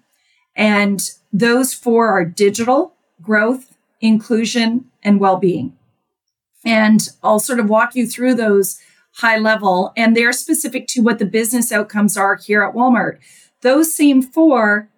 And 0.55 1.01
those 1.33 1.73
four 1.73 2.07
are 2.07 2.25
digital, 2.25 2.93
growth, 3.21 3.75
inclusion, 3.99 4.85
and 5.03 5.19
well 5.19 5.38
being. 5.38 5.75
And 6.65 7.07
I'll 7.23 7.39
sort 7.39 7.59
of 7.59 7.69
walk 7.69 7.95
you 7.95 8.07
through 8.07 8.35
those 8.35 8.79
high 9.15 9.37
level 9.37 9.91
and 9.97 10.15
they're 10.15 10.33
specific 10.33 10.87
to 10.87 11.01
what 11.01 11.19
the 11.19 11.25
business 11.25 11.71
outcomes 11.71 12.15
are 12.15 12.35
here 12.35 12.63
at 12.63 12.73
Walmart. 12.73 13.19
Those 13.61 13.93
same 13.93 14.21
four 14.21 14.89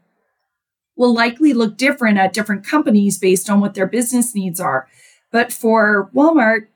will 0.96 1.14
likely 1.14 1.54
look 1.54 1.78
different 1.78 2.18
at 2.18 2.34
different 2.34 2.66
companies 2.66 3.18
based 3.18 3.50
on 3.50 3.60
what 3.60 3.74
their 3.74 3.88
business 3.88 4.36
needs 4.36 4.60
are. 4.60 4.88
But 5.32 5.52
for 5.52 6.12
Walmart, 6.14 6.68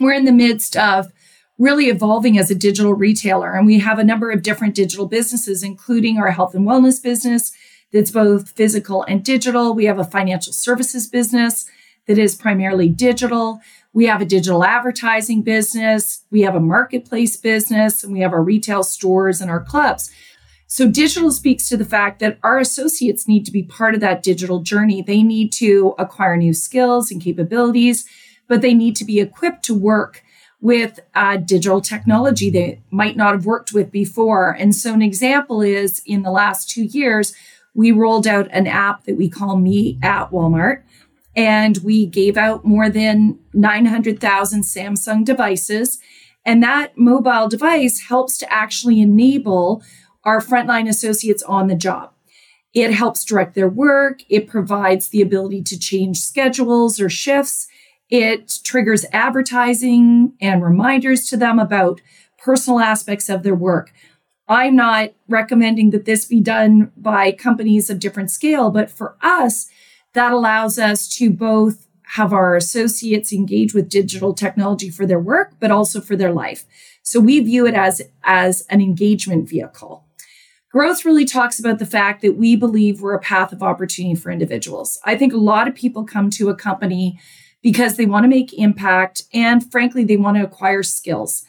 we're 0.00 0.14
in 0.14 0.24
the 0.24 0.32
midst 0.32 0.76
of 0.76 1.12
really 1.58 1.86
evolving 1.86 2.38
as 2.38 2.50
a 2.50 2.54
digital 2.54 2.94
retailer. 2.94 3.54
And 3.54 3.66
we 3.66 3.78
have 3.78 3.98
a 3.98 4.04
number 4.04 4.30
of 4.30 4.42
different 4.42 4.74
digital 4.74 5.06
businesses, 5.06 5.62
including 5.62 6.18
our 6.18 6.30
health 6.30 6.54
and 6.54 6.66
wellness 6.66 7.02
business 7.02 7.52
that's 7.92 8.10
both 8.10 8.50
physical 8.50 9.04
and 9.04 9.24
digital. 9.24 9.74
We 9.74 9.86
have 9.86 9.98
a 9.98 10.04
financial 10.04 10.52
services 10.52 11.06
business 11.06 11.66
that 12.06 12.18
is 12.18 12.34
primarily 12.34 12.88
digital. 12.88 13.60
We 13.96 14.04
have 14.08 14.20
a 14.20 14.26
digital 14.26 14.62
advertising 14.62 15.40
business, 15.40 16.22
we 16.30 16.42
have 16.42 16.54
a 16.54 16.60
marketplace 16.60 17.38
business, 17.38 18.04
and 18.04 18.12
we 18.12 18.20
have 18.20 18.34
our 18.34 18.42
retail 18.42 18.82
stores 18.82 19.40
and 19.40 19.50
our 19.50 19.64
clubs. 19.64 20.10
So, 20.66 20.86
digital 20.86 21.30
speaks 21.30 21.66
to 21.70 21.78
the 21.78 21.84
fact 21.86 22.18
that 22.20 22.38
our 22.42 22.58
associates 22.58 23.26
need 23.26 23.46
to 23.46 23.50
be 23.50 23.62
part 23.62 23.94
of 23.94 24.02
that 24.02 24.22
digital 24.22 24.60
journey. 24.60 25.00
They 25.00 25.22
need 25.22 25.50
to 25.52 25.94
acquire 25.98 26.36
new 26.36 26.52
skills 26.52 27.10
and 27.10 27.22
capabilities, 27.22 28.04
but 28.46 28.60
they 28.60 28.74
need 28.74 28.96
to 28.96 29.04
be 29.06 29.18
equipped 29.18 29.64
to 29.64 29.74
work 29.74 30.22
with 30.60 31.00
uh, 31.14 31.38
digital 31.38 31.80
technology 31.80 32.50
they 32.50 32.82
might 32.90 33.16
not 33.16 33.32
have 33.32 33.46
worked 33.46 33.72
with 33.72 33.90
before. 33.90 34.50
And 34.50 34.74
so, 34.74 34.92
an 34.92 35.00
example 35.00 35.62
is 35.62 36.02
in 36.04 36.22
the 36.22 36.30
last 36.30 36.68
two 36.68 36.84
years, 36.84 37.32
we 37.72 37.92
rolled 37.92 38.26
out 38.26 38.46
an 38.50 38.66
app 38.66 39.04
that 39.04 39.16
we 39.16 39.30
call 39.30 39.56
Me 39.56 39.98
at 40.02 40.30
Walmart. 40.30 40.82
And 41.36 41.78
we 41.84 42.06
gave 42.06 42.36
out 42.36 42.64
more 42.64 42.88
than 42.88 43.38
900,000 43.52 44.62
Samsung 44.62 45.24
devices. 45.24 45.98
And 46.44 46.62
that 46.62 46.96
mobile 46.96 47.48
device 47.48 48.00
helps 48.08 48.38
to 48.38 48.52
actually 48.52 49.00
enable 49.00 49.82
our 50.24 50.40
frontline 50.40 50.88
associates 50.88 51.42
on 51.42 51.68
the 51.68 51.74
job. 51.74 52.12
It 52.72 52.92
helps 52.92 53.24
direct 53.24 53.54
their 53.54 53.68
work. 53.68 54.20
It 54.28 54.48
provides 54.48 55.08
the 55.08 55.22
ability 55.22 55.62
to 55.64 55.78
change 55.78 56.18
schedules 56.18 57.00
or 57.00 57.08
shifts. 57.08 57.68
It 58.08 58.60
triggers 58.64 59.04
advertising 59.12 60.34
and 60.40 60.62
reminders 60.62 61.28
to 61.28 61.36
them 61.36 61.58
about 61.58 62.00
personal 62.38 62.80
aspects 62.80 63.28
of 63.28 63.42
their 63.42 63.54
work. 63.54 63.92
I'm 64.48 64.76
not 64.76 65.10
recommending 65.28 65.90
that 65.90 66.04
this 66.04 66.24
be 66.24 66.40
done 66.40 66.92
by 66.96 67.32
companies 67.32 67.90
of 67.90 67.98
different 67.98 68.30
scale, 68.30 68.70
but 68.70 68.90
for 68.90 69.16
us, 69.20 69.68
that 70.16 70.32
allows 70.32 70.78
us 70.78 71.06
to 71.08 71.30
both 71.30 71.86
have 72.14 72.32
our 72.32 72.56
associates 72.56 73.32
engage 73.32 73.74
with 73.74 73.88
digital 73.88 74.32
technology 74.32 74.88
for 74.88 75.04
their 75.04 75.20
work, 75.20 75.52
but 75.60 75.70
also 75.70 76.00
for 76.00 76.16
their 76.16 76.32
life. 76.32 76.64
So 77.02 77.20
we 77.20 77.38
view 77.40 77.66
it 77.66 77.74
as, 77.74 78.02
as 78.24 78.62
an 78.70 78.80
engagement 78.80 79.48
vehicle. 79.48 80.04
Growth 80.72 81.04
really 81.04 81.24
talks 81.24 81.60
about 81.60 81.78
the 81.78 81.86
fact 81.86 82.22
that 82.22 82.36
we 82.36 82.56
believe 82.56 83.00
we're 83.00 83.14
a 83.14 83.20
path 83.20 83.52
of 83.52 83.62
opportunity 83.62 84.14
for 84.14 84.30
individuals. 84.30 84.98
I 85.04 85.16
think 85.16 85.32
a 85.32 85.38
lot 85.38 85.68
of 85.68 85.74
people 85.74 86.04
come 86.04 86.30
to 86.30 86.48
a 86.48 86.56
company 86.56 87.20
because 87.62 87.96
they 87.96 88.06
want 88.06 88.24
to 88.24 88.28
make 88.28 88.58
impact 88.58 89.24
and 89.34 89.70
frankly, 89.70 90.02
they 90.02 90.16
want 90.16 90.36
to 90.38 90.44
acquire 90.44 90.82
skills. 90.82 91.44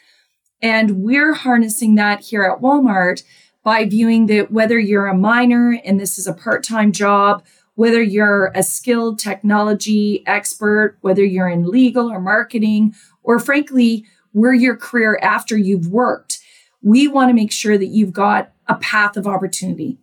And 0.62 1.04
we're 1.04 1.34
harnessing 1.34 1.96
that 1.96 2.22
here 2.22 2.44
at 2.44 2.62
Walmart 2.62 3.24
by 3.64 3.86
viewing 3.86 4.28
that 4.28 4.52
whether 4.52 4.80
you're 4.80 5.08
a 5.08 5.18
minor 5.18 5.80
and 5.84 6.00
this 6.00 6.18
is 6.18 6.26
a 6.26 6.34
part 6.34 6.64
time 6.64 6.92
job, 6.92 7.44
whether 7.78 8.02
you're 8.02 8.52
a 8.56 8.64
skilled 8.64 9.20
technology 9.20 10.24
expert, 10.26 10.98
whether 11.02 11.24
you're 11.24 11.48
in 11.48 11.70
legal 11.70 12.12
or 12.12 12.20
marketing, 12.20 12.96
or 13.22 13.38
frankly, 13.38 14.04
where 14.32 14.54
your 14.54 14.76
career 14.76 15.20
after 15.22 15.56
you've 15.56 15.88
worked, 15.88 16.40
we 16.82 17.08
want 17.08 17.30
to 17.30 17.36
make 17.36 17.52
sure 17.52 17.78
that 17.78 17.88
you've 17.88 18.12
got 18.12 18.52
a 18.66 18.74
path 18.76 19.16
of 19.16 19.28
opportunity 19.28 20.00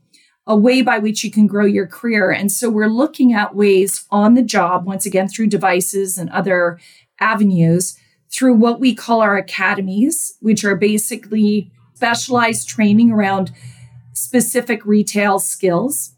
a 0.46 0.56
way 0.56 0.82
by 0.82 0.98
which 0.98 1.24
you 1.24 1.30
can 1.30 1.46
grow 1.46 1.64
your 1.64 1.86
career. 1.86 2.30
And 2.30 2.52
so 2.52 2.68
we're 2.68 2.86
looking 2.86 3.32
at 3.32 3.56
ways 3.56 4.04
on 4.10 4.34
the 4.34 4.42
job, 4.42 4.86
once 4.86 5.06
again, 5.06 5.26
through 5.26 5.46
devices 5.46 6.18
and 6.18 6.28
other 6.30 6.78
avenues, 7.18 7.98
through 8.30 8.54
what 8.54 8.78
we 8.78 8.94
call 8.94 9.20
our 9.20 9.36
academies, 9.36 10.36
which 10.40 10.64
are 10.64 10.76
basically 10.76 11.72
specialized 11.94 12.68
training 12.68 13.10
around 13.10 13.52
specific 14.12 14.84
retail 14.84 15.38
skills. 15.38 16.13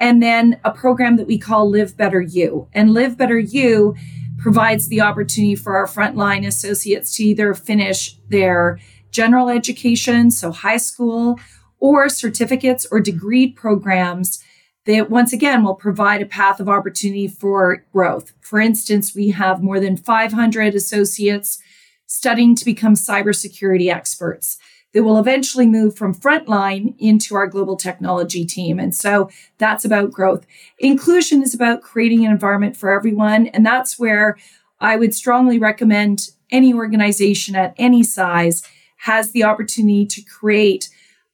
And 0.00 0.22
then 0.22 0.58
a 0.64 0.72
program 0.72 1.16
that 1.16 1.26
we 1.26 1.38
call 1.38 1.70
Live 1.70 1.96
Better 1.96 2.22
U. 2.22 2.66
And 2.72 2.94
Live 2.94 3.18
Better 3.18 3.38
U 3.38 3.94
provides 4.38 4.88
the 4.88 5.02
opportunity 5.02 5.54
for 5.54 5.76
our 5.76 5.86
frontline 5.86 6.46
associates 6.46 7.14
to 7.16 7.24
either 7.24 7.52
finish 7.52 8.16
their 8.28 8.80
general 9.10 9.50
education, 9.50 10.30
so 10.30 10.50
high 10.50 10.78
school, 10.78 11.38
or 11.78 12.08
certificates 12.08 12.86
or 12.90 13.00
degree 13.00 13.46
programs 13.50 14.42
that 14.86 15.10
once 15.10 15.32
again 15.32 15.62
will 15.62 15.74
provide 15.74 16.22
a 16.22 16.26
path 16.26 16.58
of 16.58 16.68
opportunity 16.68 17.28
for 17.28 17.84
growth. 17.92 18.32
For 18.40 18.58
instance, 18.58 19.14
we 19.14 19.30
have 19.30 19.62
more 19.62 19.78
than 19.78 19.96
500 19.96 20.74
associates 20.74 21.58
studying 22.06 22.56
to 22.56 22.64
become 22.64 22.94
cybersecurity 22.94 23.92
experts 23.92 24.58
that 24.92 25.04
will 25.04 25.18
eventually 25.18 25.66
move 25.66 25.96
from 25.96 26.14
frontline 26.14 26.94
into 26.98 27.34
our 27.34 27.46
global 27.46 27.76
technology 27.76 28.44
team. 28.44 28.78
And 28.78 28.94
so 28.94 29.30
that's 29.58 29.84
about 29.84 30.10
growth. 30.10 30.46
Inclusion 30.78 31.42
is 31.42 31.54
about 31.54 31.82
creating 31.82 32.24
an 32.24 32.32
environment 32.32 32.76
for 32.76 32.90
everyone. 32.90 33.46
And 33.48 33.64
that's 33.64 33.98
where 33.98 34.36
I 34.80 34.96
would 34.96 35.14
strongly 35.14 35.58
recommend 35.58 36.30
any 36.50 36.74
organization 36.74 37.54
at 37.54 37.74
any 37.76 38.02
size 38.02 38.62
has 38.98 39.30
the 39.30 39.44
opportunity 39.44 40.04
to 40.06 40.22
create 40.22 40.88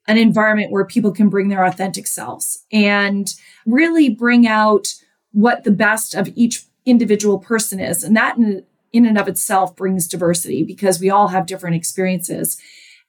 an 0.07 0.19
environment 0.19 0.71
where 0.71 0.85
people 0.85 1.11
can 1.11 1.29
bring 1.29 1.49
their 1.49 1.65
authentic 1.65 2.07
selves 2.07 2.65
and 2.71 3.35
really 3.67 4.09
bring 4.09 4.47
out 4.47 4.95
what 5.33 5.65
the 5.65 5.71
best 5.71 6.15
of 6.15 6.29
each 6.35 6.65
individual 6.85 7.39
person 7.39 7.81
is. 7.81 8.05
And 8.05 8.17
that 8.17 8.37
in, 8.37 8.65
in 8.93 9.05
and 9.05 9.19
of 9.19 9.29
itself 9.29 9.75
brings 9.75 10.07
diversity 10.07 10.63
because 10.63 11.01
we 11.01 11.11
all 11.11 11.29
have 11.29 11.47
different 11.47 11.77
experiences. 11.77 12.57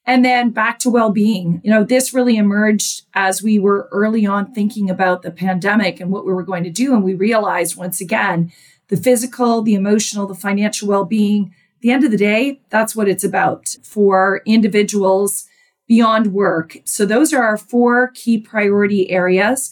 And 0.07 0.23
then 0.23 0.51
back 0.51 0.79
to 0.79 0.89
well 0.89 1.11
being. 1.11 1.61
You 1.63 1.69
know, 1.69 1.83
this 1.83 2.13
really 2.13 2.37
emerged 2.37 3.03
as 3.13 3.43
we 3.43 3.59
were 3.59 3.89
early 3.91 4.25
on 4.25 4.53
thinking 4.53 4.89
about 4.89 5.21
the 5.21 5.31
pandemic 5.31 5.99
and 5.99 6.09
what 6.09 6.25
we 6.25 6.33
were 6.33 6.43
going 6.43 6.63
to 6.63 6.69
do. 6.71 6.93
And 6.93 7.03
we 7.03 7.13
realized 7.13 7.75
once 7.75 7.99
again, 7.99 8.51
the 8.87 8.95
physical, 8.95 9.61
the 9.61 9.75
emotional, 9.75 10.25
the 10.25 10.33
financial 10.33 10.87
well 10.87 11.03
being, 11.03 11.53
the 11.81 11.91
end 11.91 12.05
of 12.05 12.11
the 12.11 12.17
day, 12.17 12.61
that's 12.69 12.95
what 12.95 13.09
it's 13.09 13.25
about 13.25 13.75
for 13.83 14.41
individuals 14.45 15.45
beyond 15.87 16.33
work. 16.33 16.77
So 16.85 17.05
those 17.05 17.33
are 17.33 17.43
our 17.43 17.57
four 17.57 18.11
key 18.13 18.39
priority 18.39 19.11
areas. 19.11 19.71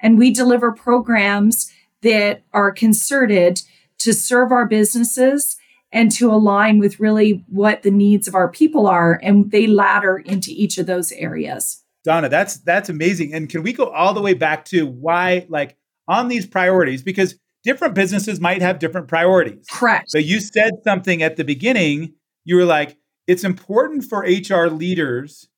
And 0.00 0.18
we 0.18 0.32
deliver 0.32 0.72
programs 0.72 1.72
that 2.02 2.42
are 2.52 2.72
concerted 2.72 3.62
to 3.98 4.12
serve 4.12 4.52
our 4.52 4.66
businesses 4.66 5.56
and 5.96 6.12
to 6.12 6.30
align 6.30 6.78
with 6.78 7.00
really 7.00 7.42
what 7.48 7.82
the 7.82 7.90
needs 7.90 8.28
of 8.28 8.34
our 8.34 8.50
people 8.50 8.86
are. 8.86 9.18
And 9.22 9.50
they 9.50 9.66
ladder 9.66 10.18
into 10.18 10.50
each 10.50 10.76
of 10.76 10.84
those 10.84 11.10
areas. 11.12 11.82
Donna, 12.04 12.28
that's 12.28 12.58
that's 12.58 12.90
amazing. 12.90 13.32
And 13.32 13.48
can 13.48 13.62
we 13.62 13.72
go 13.72 13.86
all 13.86 14.12
the 14.12 14.20
way 14.20 14.34
back 14.34 14.66
to 14.66 14.86
why, 14.86 15.46
like, 15.48 15.76
on 16.06 16.28
these 16.28 16.46
priorities? 16.46 17.02
Because 17.02 17.36
different 17.64 17.94
businesses 17.94 18.38
might 18.40 18.60
have 18.60 18.78
different 18.78 19.08
priorities. 19.08 19.66
Correct. 19.72 20.10
So 20.10 20.18
you 20.18 20.38
said 20.38 20.72
something 20.84 21.22
at 21.22 21.36
the 21.36 21.44
beginning. 21.44 22.12
You 22.44 22.56
were 22.56 22.66
like, 22.66 22.98
it's 23.26 23.42
important 23.42 24.04
for 24.04 24.20
HR 24.20 24.68
leaders 24.68 25.48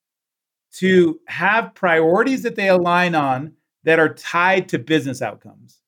to 0.77 1.19
have 1.27 1.75
priorities 1.75 2.45
that 2.45 2.55
they 2.55 2.69
align 2.69 3.17
on 3.17 3.55
that 3.83 3.99
are 3.99 4.15
tied 4.15 4.69
to 4.69 4.79
business 4.79 5.21
outcomes? 5.21 5.81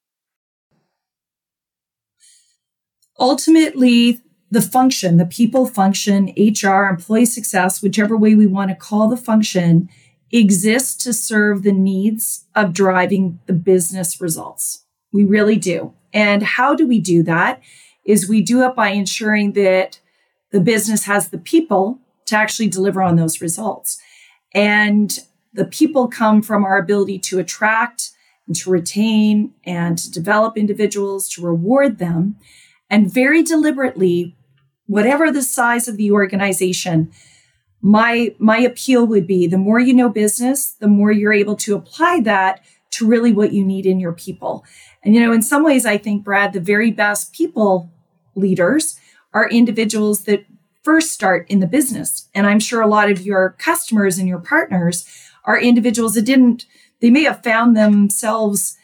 Ultimately, 3.19 4.21
the 4.51 4.63
function, 4.63 5.17
the 5.17 5.27
people 5.27 5.67
function, 5.67 6.33
HR, 6.37 6.85
employee 6.85 7.27
success, 7.27 7.83
whichever 7.83 8.17
way 8.17 8.35
we 8.35 8.47
want 8.47 8.71
to 8.71 8.77
call 8.77 9.09
the 9.09 9.17
function, 9.17 9.89
exists 10.33 11.03
to 11.05 11.13
serve 11.13 11.63
the 11.63 11.73
needs 11.73 12.47
of 12.55 12.73
driving 12.73 13.39
the 13.47 13.53
business 13.53 14.21
results. 14.21 14.85
We 15.13 15.25
really 15.25 15.57
do. 15.57 15.95
And 16.13 16.43
how 16.43 16.75
do 16.75 16.87
we 16.87 17.01
do 17.01 17.23
that? 17.25 17.63
Is 18.05 18.29
we 18.29 18.43
do 18.43 18.63
it 18.63 18.75
by 18.75 18.89
ensuring 18.89 19.53
that 19.53 20.01
the 20.51 20.61
business 20.61 21.05
has 21.05 21.29
the 21.29 21.39
people 21.39 22.01
to 22.27 22.37
actually 22.37 22.69
deliver 22.69 23.03
on 23.03 23.17
those 23.17 23.41
results. 23.41 24.01
And 24.55 25.17
the 25.53 25.65
people 25.65 26.09
come 26.09 26.43
from 26.43 26.65
our 26.65 26.79
ability 26.79 27.19
to 27.21 27.39
attract 27.39 28.11
and 28.47 28.57
to 28.57 28.71
retain 28.71 29.53
and 29.65 29.99
to 29.99 30.11
develop 30.11 30.57
individuals, 30.57 31.29
to 31.31 31.43
reward 31.43 31.99
them. 31.99 32.37
And 32.89 33.13
very 33.13 33.43
deliberately, 33.43 34.37
whatever 34.91 35.31
the 35.31 35.43
size 35.43 35.87
of 35.87 35.97
the 35.97 36.11
organization, 36.11 37.13
my 37.81 38.35
my 38.39 38.59
appeal 38.59 39.07
would 39.07 39.27
be 39.27 39.47
the 39.47 39.57
more 39.57 39.79
you 39.79 39.95
know 39.95 40.09
business, 40.09 40.73
the 40.73 40.89
more 40.89 41.13
you're 41.13 41.33
able 41.33 41.57
to 41.57 41.77
apply 41.77 42.21
that 42.23 42.61
to 42.91 43.07
really 43.07 43.33
what 43.33 43.53
you 43.53 43.65
need 43.65 43.87
in 43.87 44.01
your 44.01 44.13
people. 44.13 44.65
And 45.05 45.15
you 45.15 45.21
know, 45.21 45.33
in 45.33 45.43
some 45.43 45.63
ways 45.63 45.87
I 45.87 45.97
think 45.97 46.25
Brad 46.25 46.53
the 46.53 46.61
very 46.61 46.91
best 46.91 47.33
people 47.33 47.89
leaders 48.35 48.99
are 49.33 49.49
individuals 49.49 50.25
that 50.25 50.45
first 50.83 51.13
start 51.13 51.47
in 51.49 51.61
the 51.61 51.67
business. 51.67 52.29
And 52.35 52.47
I'm 52.47 52.61
sure 52.61 52.81
a 52.81 52.89
lot 52.89 53.11
of 53.11 53.23
your 53.23 53.55
customers 53.59 54.19
and 54.19 54.27
your 54.27 54.41
partners 54.41 55.07
are 55.45 55.61
individuals 55.61 56.15
that 56.15 56.23
didn't, 56.23 56.67
they 57.01 57.11
may 57.11 57.25
have 57.25 57.45
found 57.45 57.77
themselves 57.77 58.77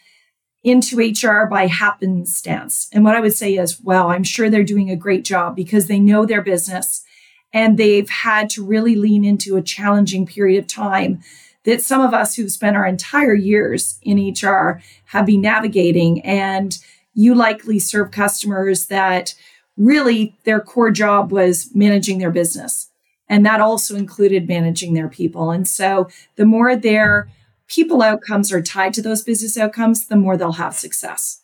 into 0.67 0.99
HR 0.99 1.47
by 1.47 1.69
happenstance. 1.69 2.89
And 2.93 3.05
what 3.05 3.15
I 3.15 3.21
would 3.21 3.35
say 3.35 3.55
is, 3.55 3.81
well, 3.81 4.11
I'm 4.11 4.25
sure 4.25 4.51
they're 4.51 4.65
doing 4.65 4.91
a 4.91 4.97
great 4.97 5.25
job 5.25 5.55
because 5.55 5.87
they 5.87 6.01
know 6.01 6.27
their 6.27 6.43
business 6.43 7.05
and 7.53 7.79
they've 7.79 8.11
had 8.11 8.51
to 8.51 8.65
really 8.65 8.97
lean 8.97 9.25
into 9.25 9.57
a 9.57 9.63
challenging 9.63 10.27
period 10.27 10.59
of 10.59 10.67
time 10.67 11.21
that 11.63 11.83
some 11.83 12.01
of 12.01 12.13
us 12.13 12.35
who've 12.35 12.51
spent 12.51 12.77
our 12.77 12.85
entire 12.85 13.35
years 13.35 14.01
in 14.03 14.19
HR 14.19 14.83
have 15.07 15.25
been 15.25 15.41
navigating. 15.41 16.21
And 16.23 16.77
you 17.15 17.37
likely 17.37 17.79
serve 17.79 18.11
customers 18.11 18.87
that 18.87 19.37
really 19.77 20.37
their 20.43 20.61
core 20.61 20.91
job 20.91 21.31
was 21.31 21.71
managing 21.77 22.19
their 22.19 22.33
business. 22.33 22.91
And 23.29 23.47
that 23.47 23.61
also 23.61 23.95
included 23.95 24.49
managing 24.49 24.95
their 24.95 25.09
people. 25.09 25.53
And 25.53 25.69
so 25.69 26.09
the 26.35 26.45
more 26.45 26.75
their 26.75 27.29
people 27.69 28.03
outcomes 28.03 28.53
are 28.53 28.63
tied 28.63 28.95
to 28.95 29.03
those 29.03 29.23
business 29.23 29.57
outcomes, 29.57 30.07
the 30.07 30.17
more 30.17 30.37
they'll 30.37 30.53
have 30.53 30.75
success. 30.75 31.43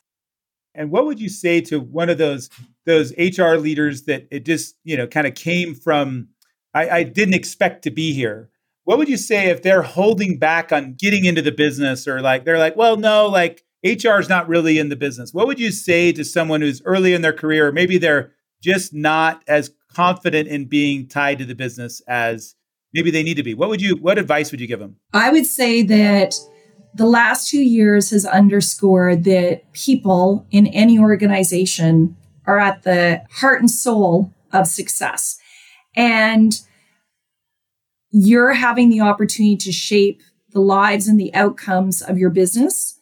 And 0.75 0.91
what 0.91 1.05
would 1.05 1.21
you 1.21 1.29
say 1.29 1.61
to 1.63 1.81
one 1.81 2.09
of 2.09 2.19
those 2.19 2.49
those 2.87 3.13
HR 3.17 3.55
leaders 3.57 4.05
that 4.05 4.27
it 4.31 4.45
just, 4.45 4.75
you 4.85 4.97
know, 4.97 5.07
kind 5.07 5.27
of 5.27 5.35
came 5.35 5.75
from 5.75 6.29
I, 6.75 6.89
I 6.89 7.03
didn't 7.03 7.35
expect 7.35 7.85
to 7.85 7.91
be 7.91 8.13
here. 8.13 8.51
What 8.85 8.99
would 8.99 9.09
you 9.09 9.17
say 9.17 9.51
if 9.51 9.63
they're 9.63 9.83
holding 9.83 10.39
back 10.39 10.73
on 10.73 10.95
getting 10.95 11.25
into 11.25 11.43
the 11.43 11.53
business 11.53 12.09
or 12.09 12.21
like 12.21 12.45
they're 12.45 12.59
like, 12.59 12.77
well, 12.77 12.97
no, 12.97 13.29
like 13.29 13.65
HR 13.85 14.19
is 14.19 14.29
not 14.29 14.49
really 14.49 14.79
in 14.79 14.89
the 14.89 14.97
business. 14.97 15.35
What 15.35 15.47
would 15.47 15.61
you 15.61 15.71
say 15.71 16.13
to 16.13 16.25
someone 16.25 16.61
who's 16.61 16.83
early 16.85 17.15
in 17.15 17.23
their 17.23 17.33
career, 17.33 17.69
or 17.69 17.73
maybe 17.73 17.99
they're 17.99 18.33
just 18.61 18.95
not 18.95 19.43
as 19.47 19.71
confident 19.95 20.49
in 20.49 20.67
being 20.67 21.07
tied 21.07 21.39
to 21.39 21.45
the 21.45 21.55
business 21.55 22.01
as 22.09 22.55
maybe 22.95 23.11
they 23.11 23.23
need 23.23 23.37
to 23.37 23.43
be? 23.43 23.55
What 23.55 23.69
would 23.69 23.81
you 23.81 23.97
what 23.97 24.19
advice 24.19 24.51
would 24.51 24.61
you 24.61 24.67
give 24.67 24.81
them? 24.81 24.97
I 25.13 25.31
would 25.31 25.47
say 25.47 25.83
that 25.83 26.35
the 26.95 27.07
last 27.07 27.49
two 27.49 27.63
years 27.63 28.11
has 28.11 28.27
underscored 28.27 29.25
that 29.25 29.73
people 29.73 30.47
in 30.51 30.67
any 30.69 30.99
organization 30.99 32.17
are 32.47 32.59
at 32.59 32.83
the 32.83 33.23
heart 33.31 33.61
and 33.61 33.71
soul 33.71 34.33
of 34.53 34.67
success. 34.67 35.39
And 35.97 36.61
you're 38.11 38.53
having 38.53 38.91
the 38.91 39.01
opportunity 39.01 39.57
to 39.57 39.73
shape 39.73 40.23
the 40.51 40.61
lives 40.61 41.09
and 41.09 41.19
the 41.19 41.35
outcomes 41.35 42.03
of 42.03 42.19
your 42.19 42.31
business 42.31 42.99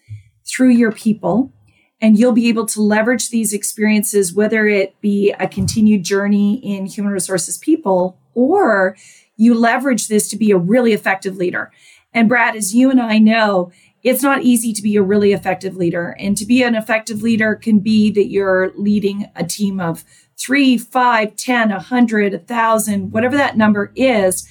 through 0.47 0.71
your 0.71 0.93
people. 0.93 1.53
And 2.01 2.19
you'll 2.19 2.33
be 2.33 2.49
able 2.49 2.67
to 2.67 2.81
leverage 2.81 3.31
these 3.31 3.53
experiences, 3.53 4.33
whether 4.33 4.67
it 4.67 4.99
be 5.01 5.35
a 5.39 5.49
continued 5.49 6.05
journey 6.05 6.55
in 6.65 6.87
human 6.87 7.13
resources 7.13 7.59
people, 7.59 8.19
or 8.35 8.97
you 9.41 9.55
leverage 9.55 10.09
this 10.09 10.29
to 10.29 10.37
be 10.37 10.51
a 10.51 10.59
really 10.59 10.93
effective 10.93 11.39
leader. 11.39 11.73
And 12.13 12.29
Brad, 12.29 12.55
as 12.57 12.75
you 12.75 12.91
and 12.91 13.01
I 13.01 13.17
know, 13.17 13.73
it's 14.03 14.23
not 14.23 14.43
easy 14.43 14.75
to 14.75 14.83
be 14.83 14.97
a 14.97 15.03
really 15.03 15.33
effective 15.33 15.77
leader. 15.77 16.15
And 16.19 16.37
to 16.37 16.45
be 16.45 16.63
an 16.63 16.75
effective 16.75 17.23
leader 17.23 17.55
can 17.55 17.79
be 17.79 18.11
that 18.11 18.29
you're 18.29 18.71
leading 18.77 19.31
a 19.35 19.45
team 19.45 19.81
of 19.81 20.05
three, 20.39 20.77
five, 20.77 21.37
ten, 21.37 21.73
a 21.73 21.81
hundred, 21.81 22.35
a 22.35 22.39
thousand, 22.39 23.13
whatever 23.13 23.35
that 23.39 23.57
number 23.57 23.93
is. 23.95 24.47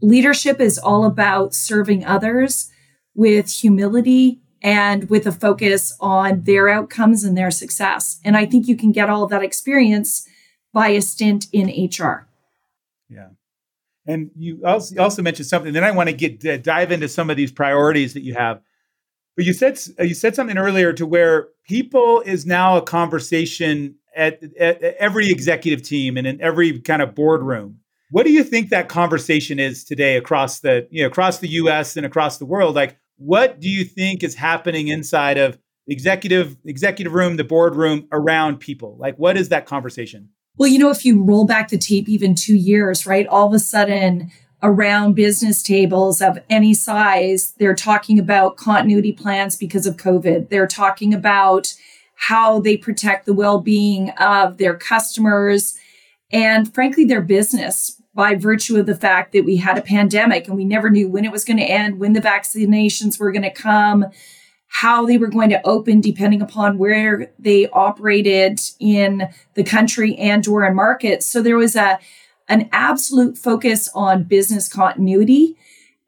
Leadership 0.00 0.60
is 0.60 0.78
all 0.78 1.04
about 1.04 1.52
serving 1.52 2.04
others 2.04 2.70
with 3.16 3.50
humility 3.50 4.40
and 4.62 5.10
with 5.10 5.26
a 5.26 5.32
focus 5.32 5.96
on 5.98 6.44
their 6.44 6.68
outcomes 6.68 7.24
and 7.24 7.36
their 7.36 7.50
success. 7.50 8.20
And 8.24 8.36
I 8.36 8.46
think 8.46 8.68
you 8.68 8.76
can 8.76 8.92
get 8.92 9.10
all 9.10 9.24
of 9.24 9.30
that 9.30 9.42
experience 9.42 10.28
by 10.72 10.90
a 10.90 11.02
stint 11.02 11.46
in 11.52 11.66
HR. 11.68 12.28
Yeah. 13.08 13.30
And 14.10 14.30
you 14.36 14.60
also, 14.64 15.22
mentioned 15.22 15.46
something. 15.46 15.72
Then 15.72 15.84
I 15.84 15.92
want 15.92 16.08
to 16.08 16.14
get 16.14 16.44
uh, 16.44 16.56
dive 16.56 16.90
into 16.90 17.08
some 17.08 17.30
of 17.30 17.36
these 17.36 17.52
priorities 17.52 18.14
that 18.14 18.22
you 18.22 18.34
have. 18.34 18.60
But 19.36 19.44
you 19.44 19.52
said 19.52 19.78
you 20.00 20.14
said 20.14 20.34
something 20.34 20.58
earlier 20.58 20.92
to 20.94 21.06
where 21.06 21.48
people 21.64 22.20
is 22.26 22.44
now 22.44 22.76
a 22.76 22.82
conversation 22.82 23.94
at, 24.16 24.42
at 24.58 24.82
every 24.82 25.30
executive 25.30 25.82
team 25.82 26.16
and 26.16 26.26
in 26.26 26.40
every 26.40 26.80
kind 26.80 27.00
of 27.00 27.14
boardroom. 27.14 27.78
What 28.10 28.26
do 28.26 28.32
you 28.32 28.42
think 28.42 28.70
that 28.70 28.88
conversation 28.88 29.60
is 29.60 29.84
today 29.84 30.16
across 30.16 30.60
the 30.60 30.88
you 30.90 31.02
know 31.02 31.06
across 31.06 31.38
the 31.38 31.48
U.S. 31.48 31.96
and 31.96 32.04
across 32.04 32.38
the 32.38 32.46
world? 32.46 32.74
Like, 32.74 32.98
what 33.16 33.60
do 33.60 33.68
you 33.68 33.84
think 33.84 34.24
is 34.24 34.34
happening 34.34 34.88
inside 34.88 35.38
of 35.38 35.56
executive 35.86 36.56
executive 36.64 37.14
room, 37.14 37.36
the 37.36 37.44
boardroom 37.44 38.08
around 38.10 38.58
people? 38.58 38.96
Like, 38.98 39.16
what 39.18 39.36
is 39.36 39.50
that 39.50 39.66
conversation? 39.66 40.30
Well, 40.56 40.68
you 40.68 40.78
know, 40.78 40.90
if 40.90 41.04
you 41.04 41.22
roll 41.22 41.46
back 41.46 41.68
the 41.68 41.78
tape 41.78 42.08
even 42.08 42.34
two 42.34 42.56
years, 42.56 43.06
right, 43.06 43.26
all 43.26 43.48
of 43.48 43.54
a 43.54 43.58
sudden 43.58 44.30
around 44.62 45.14
business 45.14 45.62
tables 45.62 46.20
of 46.20 46.38
any 46.50 46.74
size, 46.74 47.54
they're 47.58 47.74
talking 47.74 48.18
about 48.18 48.56
continuity 48.56 49.12
plans 49.12 49.56
because 49.56 49.86
of 49.86 49.96
COVID. 49.96 50.50
They're 50.50 50.66
talking 50.66 51.14
about 51.14 51.74
how 52.14 52.60
they 52.60 52.76
protect 52.76 53.24
the 53.24 53.32
well 53.32 53.60
being 53.60 54.10
of 54.10 54.58
their 54.58 54.76
customers 54.76 55.78
and, 56.30 56.72
frankly, 56.72 57.04
their 57.04 57.22
business 57.22 58.00
by 58.14 58.34
virtue 58.34 58.76
of 58.76 58.86
the 58.86 58.94
fact 58.94 59.32
that 59.32 59.44
we 59.44 59.56
had 59.56 59.78
a 59.78 59.82
pandemic 59.82 60.46
and 60.46 60.56
we 60.56 60.64
never 60.64 60.90
knew 60.90 61.08
when 61.08 61.24
it 61.24 61.32
was 61.32 61.44
going 61.44 61.56
to 61.56 61.64
end, 61.64 61.98
when 61.98 62.12
the 62.12 62.20
vaccinations 62.20 63.18
were 63.18 63.32
going 63.32 63.42
to 63.42 63.50
come 63.50 64.06
how 64.72 65.04
they 65.04 65.18
were 65.18 65.28
going 65.28 65.50
to 65.50 65.66
open 65.66 66.00
depending 66.00 66.40
upon 66.40 66.78
where 66.78 67.32
they 67.38 67.68
operated 67.70 68.60
in 68.78 69.28
the 69.54 69.64
country 69.64 70.16
and 70.16 70.46
or 70.46 70.64
in 70.64 70.74
markets. 70.74 71.26
So 71.26 71.42
there 71.42 71.56
was 71.56 71.76
a 71.76 71.98
an 72.48 72.68
absolute 72.72 73.36
focus 73.36 73.88
on 73.94 74.24
business 74.24 74.68
continuity 74.68 75.56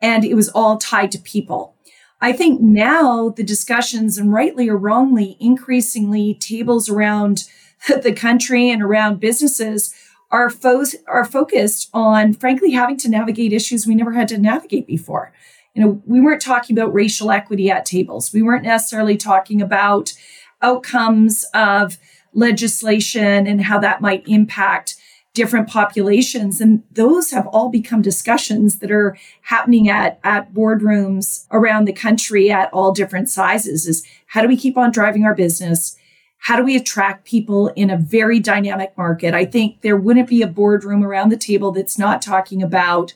and 0.00 0.24
it 0.24 0.34
was 0.34 0.48
all 0.48 0.78
tied 0.78 1.12
to 1.12 1.18
people. 1.18 1.76
I 2.20 2.32
think 2.32 2.60
now 2.60 3.30
the 3.30 3.42
discussions, 3.42 4.16
and 4.16 4.32
rightly 4.32 4.68
or 4.68 4.76
wrongly, 4.76 5.36
increasingly 5.40 6.34
tables 6.34 6.88
around 6.88 7.44
the 8.02 8.12
country 8.12 8.70
and 8.70 8.82
around 8.82 9.20
businesses 9.20 9.92
are, 10.30 10.50
fo- 10.50 10.84
are 11.08 11.24
focused 11.24 11.90
on, 11.92 12.32
frankly, 12.32 12.70
having 12.70 12.96
to 12.98 13.08
navigate 13.08 13.52
issues 13.52 13.86
we 13.86 13.94
never 13.94 14.12
had 14.12 14.28
to 14.28 14.38
navigate 14.38 14.86
before 14.86 15.32
you 15.74 15.82
know, 15.82 16.02
we 16.06 16.20
weren't 16.20 16.42
talking 16.42 16.76
about 16.76 16.92
racial 16.92 17.30
equity 17.30 17.70
at 17.70 17.86
tables. 17.86 18.32
We 18.32 18.42
weren't 18.42 18.64
necessarily 18.64 19.16
talking 19.16 19.62
about 19.62 20.12
outcomes 20.60 21.44
of 21.54 21.98
legislation 22.34 23.46
and 23.46 23.62
how 23.62 23.78
that 23.78 24.00
might 24.00 24.26
impact 24.26 24.96
different 25.34 25.68
populations. 25.68 26.60
And 26.60 26.82
those 26.90 27.30
have 27.30 27.46
all 27.46 27.70
become 27.70 28.02
discussions 28.02 28.80
that 28.80 28.90
are 28.90 29.16
happening 29.42 29.88
at, 29.88 30.20
at 30.22 30.52
boardrooms 30.52 31.46
around 31.50 31.86
the 31.86 31.92
country 31.92 32.50
at 32.50 32.72
all 32.72 32.92
different 32.92 33.30
sizes 33.30 33.86
is 33.86 34.06
how 34.26 34.42
do 34.42 34.48
we 34.48 34.56
keep 34.58 34.76
on 34.76 34.92
driving 34.92 35.24
our 35.24 35.34
business? 35.34 35.96
How 36.38 36.56
do 36.56 36.64
we 36.64 36.76
attract 36.76 37.24
people 37.24 37.68
in 37.68 37.88
a 37.88 37.96
very 37.96 38.40
dynamic 38.40 38.96
market? 38.98 39.32
I 39.32 39.46
think 39.46 39.80
there 39.80 39.96
wouldn't 39.96 40.28
be 40.28 40.42
a 40.42 40.46
boardroom 40.46 41.02
around 41.02 41.30
the 41.30 41.36
table 41.36 41.72
that's 41.72 41.98
not 41.98 42.20
talking 42.20 42.62
about 42.62 43.14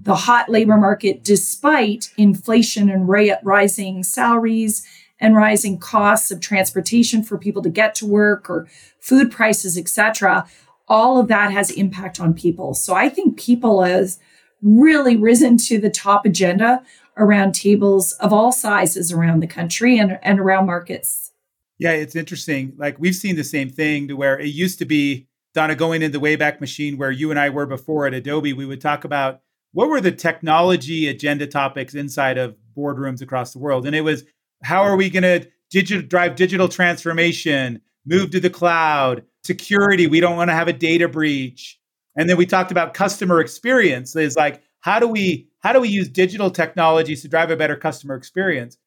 the 0.00 0.14
hot 0.14 0.48
labor 0.48 0.76
market 0.76 1.22
despite 1.22 2.10
inflation 2.16 2.90
and 2.90 3.08
rising 3.08 4.02
salaries 4.02 4.86
and 5.20 5.36
rising 5.36 5.78
costs 5.78 6.30
of 6.30 6.40
transportation 6.40 7.22
for 7.22 7.38
people 7.38 7.62
to 7.62 7.70
get 7.70 7.94
to 7.94 8.06
work 8.06 8.50
or 8.50 8.66
food 9.00 9.30
prices 9.30 9.78
etc 9.78 10.46
all 10.86 11.18
of 11.18 11.28
that 11.28 11.50
has 11.50 11.70
impact 11.70 12.20
on 12.20 12.34
people. 12.34 12.74
So 12.74 12.94
i 12.94 13.08
think 13.08 13.38
people 13.38 13.82
has 13.82 14.18
really 14.62 15.16
risen 15.16 15.56
to 15.58 15.78
the 15.78 15.90
top 15.90 16.24
agenda 16.24 16.82
around 17.16 17.54
tables 17.54 18.12
of 18.12 18.32
all 18.32 18.50
sizes 18.50 19.12
around 19.12 19.40
the 19.40 19.46
country 19.46 19.98
and, 19.98 20.18
and 20.22 20.40
around 20.40 20.66
markets. 20.66 21.32
Yeah 21.78 21.92
it's 21.92 22.16
interesting. 22.16 22.72
Like 22.76 22.98
we've 22.98 23.14
seen 23.14 23.36
the 23.36 23.44
same 23.44 23.70
thing 23.70 24.08
to 24.08 24.14
where 24.14 24.38
it 24.38 24.48
used 24.48 24.78
to 24.80 24.84
be 24.84 25.28
donna 25.54 25.74
going 25.74 26.02
in 26.02 26.12
the 26.12 26.18
wayback 26.18 26.60
machine 26.60 26.98
where 26.98 27.12
you 27.12 27.30
and 27.30 27.38
i 27.38 27.48
were 27.48 27.64
before 27.64 28.06
at 28.06 28.12
adobe 28.12 28.52
we 28.52 28.66
would 28.66 28.80
talk 28.80 29.04
about 29.04 29.40
what 29.74 29.88
were 29.88 30.00
the 30.00 30.12
technology 30.12 31.08
agenda 31.08 31.46
topics 31.46 31.94
inside 31.94 32.38
of 32.38 32.56
boardrooms 32.76 33.20
across 33.20 33.52
the 33.52 33.58
world? 33.58 33.86
And 33.86 33.94
it 33.94 34.00
was 34.00 34.24
how 34.62 34.82
are 34.82 34.96
we 34.96 35.10
going 35.10 35.24
to 35.24 36.02
drive 36.02 36.36
digital 36.36 36.68
transformation, 36.68 37.82
move 38.06 38.30
to 38.30 38.40
the 38.40 38.50
cloud, 38.50 39.24
security? 39.42 40.06
We 40.06 40.20
don't 40.20 40.36
want 40.36 40.48
to 40.48 40.54
have 40.54 40.68
a 40.68 40.72
data 40.72 41.08
breach. 41.08 41.78
And 42.16 42.30
then 42.30 42.36
we 42.36 42.46
talked 42.46 42.70
about 42.70 42.94
customer 42.94 43.40
experience. 43.40 44.14
Is 44.14 44.36
like 44.36 44.62
how 44.80 45.00
do 45.00 45.08
we 45.08 45.48
how 45.60 45.72
do 45.72 45.80
we 45.80 45.88
use 45.88 46.08
digital 46.08 46.50
technologies 46.50 47.22
to 47.22 47.28
drive 47.28 47.50
a 47.50 47.56
better 47.56 47.76
customer 47.76 48.14
experience? 48.14 48.78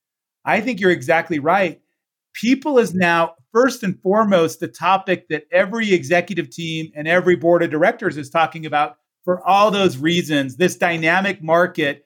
I 0.46 0.62
think 0.62 0.80
you're 0.80 0.92
exactly 0.92 1.40
right. 1.40 1.82
People 2.34 2.80
is 2.80 2.94
now 2.94 3.36
first 3.52 3.84
and 3.84 4.00
foremost 4.02 4.62
the 4.62 4.68
topic 4.70 5.28
that 5.28 5.44
every 5.52 5.94
executive 5.94 6.50
team 6.50 6.92
and 6.96 7.10
every 7.10 7.36
board 7.36 7.62
of 7.62 7.72
directors 7.72 8.16
is 8.16 8.30
talking 8.30 8.66
about 8.66 8.98
for 9.28 9.46
all 9.46 9.72
those 9.72 9.98
reasons, 9.98 10.56
this 10.56 10.78
dynamic 10.78 11.44
market, 11.44 12.06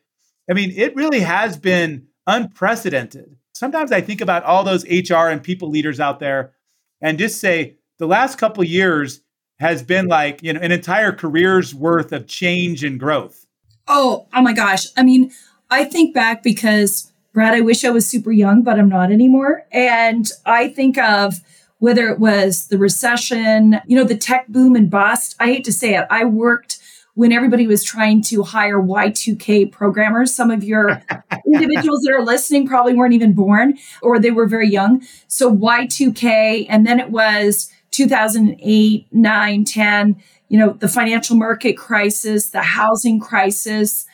I 0.49 0.53
mean, 0.53 0.73
it 0.75 0.95
really 0.95 1.19
has 1.19 1.55
been 1.55 2.07
unprecedented. 2.25 3.35
Sometimes 3.53 3.91
I 3.91 4.01
think 4.01 4.21
about 4.21 4.43
all 4.43 4.63
those 4.63 4.83
HR 4.89 5.29
and 5.29 5.43
people 5.43 5.69
leaders 5.69 5.99
out 5.99 6.19
there 6.19 6.53
and 6.99 7.19
just 7.19 7.39
say 7.39 7.75
the 7.99 8.07
last 8.07 8.39
couple 8.39 8.63
years 8.63 9.21
has 9.59 9.83
been 9.83 10.07
like, 10.07 10.41
you 10.41 10.51
know, 10.51 10.61
an 10.61 10.71
entire 10.71 11.11
career's 11.11 11.75
worth 11.75 12.11
of 12.11 12.25
change 12.25 12.83
and 12.83 12.99
growth. 12.99 13.45
Oh, 13.87 14.27
oh 14.33 14.41
my 14.41 14.53
gosh. 14.53 14.87
I 14.97 15.03
mean, 15.03 15.31
I 15.69 15.83
think 15.83 16.15
back 16.15 16.41
because 16.41 17.13
Brad, 17.33 17.53
I 17.53 17.61
wish 17.61 17.85
I 17.85 17.91
was 17.91 18.07
super 18.07 18.31
young, 18.31 18.63
but 18.63 18.79
I'm 18.79 18.89
not 18.89 19.11
anymore. 19.11 19.67
And 19.71 20.27
I 20.43 20.69
think 20.69 20.97
of 20.97 21.35
whether 21.77 22.07
it 22.07 22.17
was 22.17 22.69
the 22.69 22.79
recession, 22.79 23.79
you 23.85 23.95
know, 23.95 24.05
the 24.05 24.17
tech 24.17 24.47
boom 24.47 24.75
and 24.75 24.89
bust. 24.89 25.35
I 25.39 25.45
hate 25.45 25.65
to 25.65 25.71
say 25.71 25.93
it. 25.93 26.07
I 26.09 26.25
worked 26.25 26.79
when 27.15 27.31
everybody 27.31 27.67
was 27.67 27.83
trying 27.83 28.21
to 28.23 28.43
hire 28.43 28.81
Y2K 28.81 29.71
programmers. 29.71 30.33
Some 30.33 30.51
of 30.51 30.63
your 30.63 30.89
individuals 31.45 32.01
that 32.05 32.13
are 32.13 32.23
listening 32.23 32.67
probably 32.67 32.93
weren't 32.93 33.13
even 33.13 33.33
born 33.33 33.77
or 34.01 34.19
they 34.19 34.31
were 34.31 34.47
very 34.47 34.69
young. 34.69 35.03
So 35.27 35.55
Y2K, 35.55 36.67
and 36.69 36.85
then 36.85 36.99
it 36.99 37.11
was 37.11 37.71
2008, 37.91 39.07
9, 39.11 39.65
10, 39.65 40.23
you 40.49 40.59
know, 40.59 40.73
the 40.73 40.87
financial 40.87 41.35
market 41.35 41.77
crisis, 41.77 42.49
the 42.49 42.61
housing 42.61 43.19
crisis. 43.19 44.05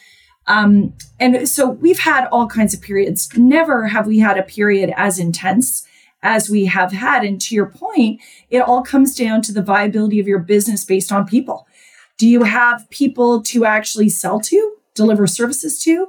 Um, 0.47 0.93
and 1.19 1.47
so 1.47 1.69
we've 1.69 1.99
had 1.99 2.27
all 2.31 2.47
kinds 2.47 2.73
of 2.73 2.81
periods. 2.81 3.29
Never 3.36 3.88
have 3.88 4.07
we 4.07 4.19
had 4.19 4.38
a 4.38 4.43
period 4.43 4.93
as 4.95 5.19
intense 5.19 5.86
as 6.23 6.49
we 6.49 6.65
have 6.65 6.91
had. 6.91 7.23
And 7.23 7.39
to 7.41 7.55
your 7.55 7.67
point, 7.67 8.21
it 8.49 8.60
all 8.60 8.81
comes 8.81 9.15
down 9.15 9.41
to 9.43 9.53
the 9.53 9.62
viability 9.62 10.19
of 10.19 10.27
your 10.27 10.39
business 10.39 10.83
based 10.83 11.12
on 11.12 11.27
people. 11.27 11.66
Do 12.17 12.27
you 12.27 12.43
have 12.43 12.89
people 12.89 13.41
to 13.43 13.65
actually 13.65 14.10
sell 14.10 14.39
to, 14.41 14.75
deliver 14.95 15.27
services 15.27 15.82
to? 15.84 16.08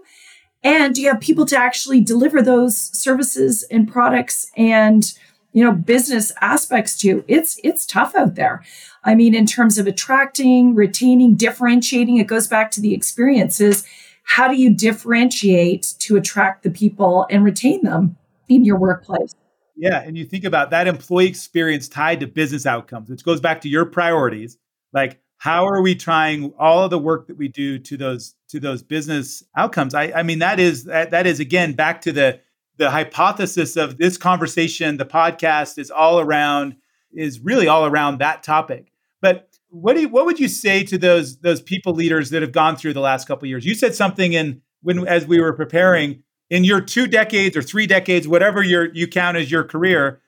And 0.62 0.94
do 0.94 1.02
you 1.02 1.08
have 1.08 1.20
people 1.20 1.46
to 1.46 1.56
actually 1.56 2.00
deliver 2.00 2.42
those 2.42 2.76
services 2.76 3.62
and 3.70 3.90
products 3.90 4.50
and 4.56 5.12
you 5.52 5.64
know 5.64 5.72
business 5.72 6.32
aspects 6.40 6.96
to? 6.98 7.24
It's 7.28 7.60
it's 7.62 7.86
tough 7.86 8.14
out 8.14 8.34
there. 8.34 8.64
I 9.04 9.14
mean, 9.14 9.34
in 9.34 9.46
terms 9.46 9.78
of 9.78 9.86
attracting, 9.86 10.74
retaining, 10.74 11.36
differentiating, 11.36 12.16
it 12.16 12.26
goes 12.26 12.48
back 12.48 12.70
to 12.72 12.80
the 12.80 12.94
experiences. 12.94 13.86
How 14.24 14.48
do 14.48 14.56
you 14.56 14.74
differentiate 14.74 15.94
to 16.00 16.16
attract 16.16 16.62
the 16.62 16.70
people 16.70 17.26
and 17.30 17.44
retain 17.44 17.82
them 17.82 18.16
in 18.48 18.64
your 18.64 18.78
workplace? 18.78 19.34
Yeah. 19.76 20.02
And 20.02 20.18
you 20.18 20.24
think 20.24 20.44
about 20.44 20.70
that 20.70 20.88
employee 20.88 21.28
experience 21.28 21.88
tied 21.88 22.20
to 22.20 22.26
business 22.26 22.66
outcomes, 22.66 23.08
which 23.08 23.24
goes 23.24 23.40
back 23.40 23.60
to 23.62 23.68
your 23.68 23.86
priorities. 23.86 24.58
Like, 24.92 25.20
how 25.38 25.66
are 25.66 25.80
we 25.80 25.94
trying 25.94 26.52
all 26.58 26.82
of 26.82 26.90
the 26.90 26.98
work 26.98 27.28
that 27.28 27.36
we 27.36 27.48
do 27.48 27.78
to 27.78 27.96
those 27.96 28.34
to 28.48 28.60
those 28.60 28.82
business 28.82 29.42
outcomes? 29.56 29.94
I, 29.94 30.12
I 30.14 30.22
mean, 30.22 30.40
that 30.40 30.60
is 30.60 30.84
that, 30.84 31.12
that 31.12 31.26
is 31.26 31.40
again 31.40 31.72
back 31.72 32.02
to 32.02 32.12
the 32.12 32.40
the 32.76 32.90
hypothesis 32.90 33.76
of 33.76 33.98
this 33.98 34.16
conversation, 34.16 34.96
the 34.96 35.06
podcast 35.06 35.78
is 35.78 35.90
all 35.90 36.20
around, 36.20 36.76
is 37.12 37.40
really 37.40 37.66
all 37.66 37.86
around 37.86 38.18
that 38.18 38.42
topic. 38.42 38.92
But 39.20 39.48
what 39.68 39.94
do 39.94 40.02
you, 40.02 40.08
what 40.08 40.26
would 40.26 40.38
you 40.38 40.48
say 40.48 40.84
to 40.84 40.98
those 40.98 41.38
those 41.38 41.60
people 41.60 41.92
leaders 41.94 42.30
that 42.30 42.42
have 42.42 42.52
gone 42.52 42.76
through 42.76 42.94
the 42.94 43.00
last 43.00 43.26
couple 43.28 43.48
years? 43.48 43.64
You 43.64 43.74
said 43.74 43.94
something 43.94 44.32
in 44.32 44.62
when 44.82 45.06
as 45.06 45.26
we 45.26 45.40
were 45.40 45.52
preparing 45.52 46.22
in 46.50 46.64
your 46.64 46.80
two 46.80 47.06
decades 47.06 47.56
or 47.56 47.62
three 47.62 47.86
decades, 47.86 48.26
whatever 48.26 48.62
your 48.62 48.92
you 48.94 49.06
count 49.06 49.36
as 49.36 49.50
your 49.50 49.64
career, 49.64 50.20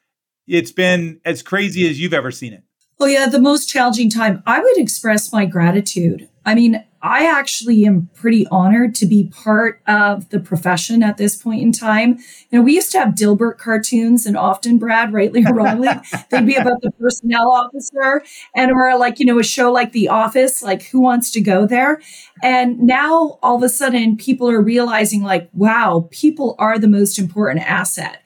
it's 0.46 0.72
been 0.72 1.20
as 1.24 1.42
crazy 1.42 1.88
as 1.88 2.00
you've 2.00 2.14
ever 2.14 2.30
seen 2.30 2.52
it. 2.52 2.62
Well, 3.00 3.08
yeah, 3.08 3.30
the 3.30 3.40
most 3.40 3.66
challenging 3.66 4.10
time. 4.10 4.42
I 4.46 4.60
would 4.60 4.76
express 4.76 5.32
my 5.32 5.46
gratitude. 5.46 6.28
I 6.44 6.54
mean, 6.54 6.84
I 7.00 7.24
actually 7.24 7.86
am 7.86 8.10
pretty 8.12 8.46
honored 8.48 8.94
to 8.96 9.06
be 9.06 9.24
part 9.28 9.80
of 9.86 10.28
the 10.28 10.38
profession 10.38 11.02
at 11.02 11.16
this 11.16 11.34
point 11.34 11.62
in 11.62 11.72
time. 11.72 12.18
You 12.50 12.58
know, 12.58 12.60
we 12.60 12.74
used 12.74 12.92
to 12.92 12.98
have 12.98 13.14
Dilbert 13.14 13.56
cartoons, 13.56 14.26
and 14.26 14.36
often, 14.36 14.76
Brad, 14.76 15.14
rightly 15.14 15.42
or 15.46 15.54
wrongly, 15.54 15.88
they'd 16.30 16.44
be 16.44 16.56
about 16.56 16.82
the 16.82 16.90
personnel 17.00 17.50
officer, 17.50 18.22
and 18.54 18.70
or 18.70 18.98
like 18.98 19.18
you 19.18 19.24
know 19.24 19.38
a 19.38 19.44
show 19.44 19.72
like 19.72 19.92
The 19.92 20.08
Office, 20.08 20.62
like 20.62 20.82
Who 20.88 21.00
Wants 21.00 21.30
to 21.30 21.40
Go 21.40 21.66
There? 21.66 22.02
And 22.42 22.80
now 22.80 23.38
all 23.42 23.56
of 23.56 23.62
a 23.62 23.70
sudden, 23.70 24.18
people 24.18 24.50
are 24.50 24.60
realizing 24.60 25.22
like, 25.22 25.48
wow, 25.54 26.06
people 26.10 26.54
are 26.58 26.78
the 26.78 26.86
most 26.86 27.18
important 27.18 27.66
asset 27.66 28.22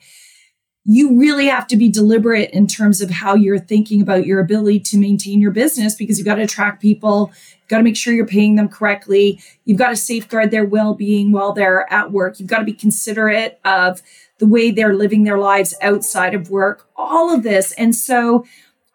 you 0.85 1.19
really 1.19 1.47
have 1.47 1.65
to 1.67 1.77
be 1.77 1.89
deliberate 1.89 2.51
in 2.51 2.67
terms 2.67 3.01
of 3.01 3.09
how 3.09 3.33
you're 3.33 3.57
thinking 3.59 4.01
about 4.01 4.25
your 4.25 4.39
ability 4.39 4.79
to 4.79 4.97
maintain 4.97 5.41
your 5.41 5.51
business 5.51 5.95
because 5.95 6.19
you've 6.19 6.27
got 6.27 6.35
to 6.35 6.43
attract 6.43 6.79
people. 6.79 7.31
You've 7.59 7.69
got 7.69 7.77
to 7.77 7.83
make 7.83 7.97
sure 7.97 8.13
you're 8.13 8.27
paying 8.27 8.55
them 8.55 8.69
correctly. 8.69 9.41
You've 9.65 9.79
got 9.79 9.89
to 9.89 9.95
safeguard 9.95 10.51
their 10.51 10.65
well-being 10.65 11.31
while 11.31 11.53
they're 11.53 11.91
at 11.91 12.11
work. 12.11 12.39
You've 12.39 12.49
got 12.49 12.59
to 12.59 12.65
be 12.65 12.73
considerate 12.73 13.59
of 13.65 14.03
the 14.37 14.45
way 14.45 14.69
they're 14.69 14.93
living 14.93 15.23
their 15.23 15.39
lives 15.39 15.73
outside 15.81 16.35
of 16.35 16.51
work. 16.51 16.87
All 16.95 17.33
of 17.33 17.43
this. 17.43 17.71
And 17.73 17.95
so 17.95 18.45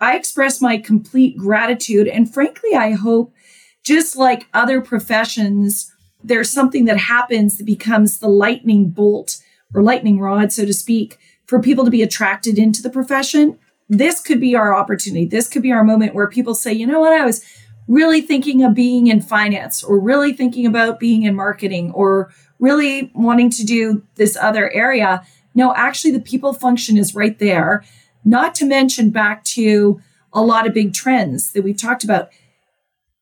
i 0.00 0.16
express 0.16 0.60
my 0.60 0.78
complete 0.78 1.36
gratitude. 1.36 2.08
And 2.08 2.32
frankly 2.32 2.74
i 2.74 2.92
hope 2.92 3.34
just 3.82 4.16
like 4.16 4.48
other 4.54 4.80
professions 4.80 5.92
there's 6.22 6.50
something 6.50 6.84
that 6.84 6.98
happens 6.98 7.56
that 7.56 7.64
becomes 7.64 8.18
the 8.18 8.28
lightning 8.28 8.90
bolt 8.90 9.38
or 9.74 9.82
lightning 9.82 10.20
rod 10.20 10.52
so 10.52 10.64
to 10.64 10.72
speak 10.72 11.18
for 11.50 11.60
people 11.60 11.84
to 11.84 11.90
be 11.90 12.00
attracted 12.00 12.60
into 12.60 12.80
the 12.80 12.88
profession, 12.88 13.58
this 13.88 14.20
could 14.20 14.40
be 14.40 14.54
our 14.54 14.72
opportunity. 14.72 15.26
This 15.26 15.48
could 15.48 15.62
be 15.62 15.72
our 15.72 15.82
moment 15.82 16.14
where 16.14 16.28
people 16.28 16.54
say, 16.54 16.72
you 16.72 16.86
know 16.86 17.00
what, 17.00 17.12
I 17.12 17.26
was 17.26 17.44
really 17.88 18.20
thinking 18.20 18.62
of 18.62 18.72
being 18.72 19.08
in 19.08 19.20
finance 19.20 19.82
or 19.82 19.98
really 19.98 20.32
thinking 20.32 20.64
about 20.64 21.00
being 21.00 21.24
in 21.24 21.34
marketing 21.34 21.90
or 21.90 22.32
really 22.60 23.10
wanting 23.16 23.50
to 23.50 23.64
do 23.64 24.04
this 24.14 24.36
other 24.36 24.70
area. 24.70 25.26
No, 25.52 25.74
actually, 25.74 26.12
the 26.12 26.20
people 26.20 26.52
function 26.52 26.96
is 26.96 27.16
right 27.16 27.36
there. 27.40 27.82
Not 28.24 28.54
to 28.54 28.64
mention 28.64 29.10
back 29.10 29.42
to 29.56 30.00
a 30.32 30.42
lot 30.42 30.68
of 30.68 30.72
big 30.72 30.94
trends 30.94 31.50
that 31.50 31.64
we've 31.64 31.76
talked 31.76 32.04
about. 32.04 32.30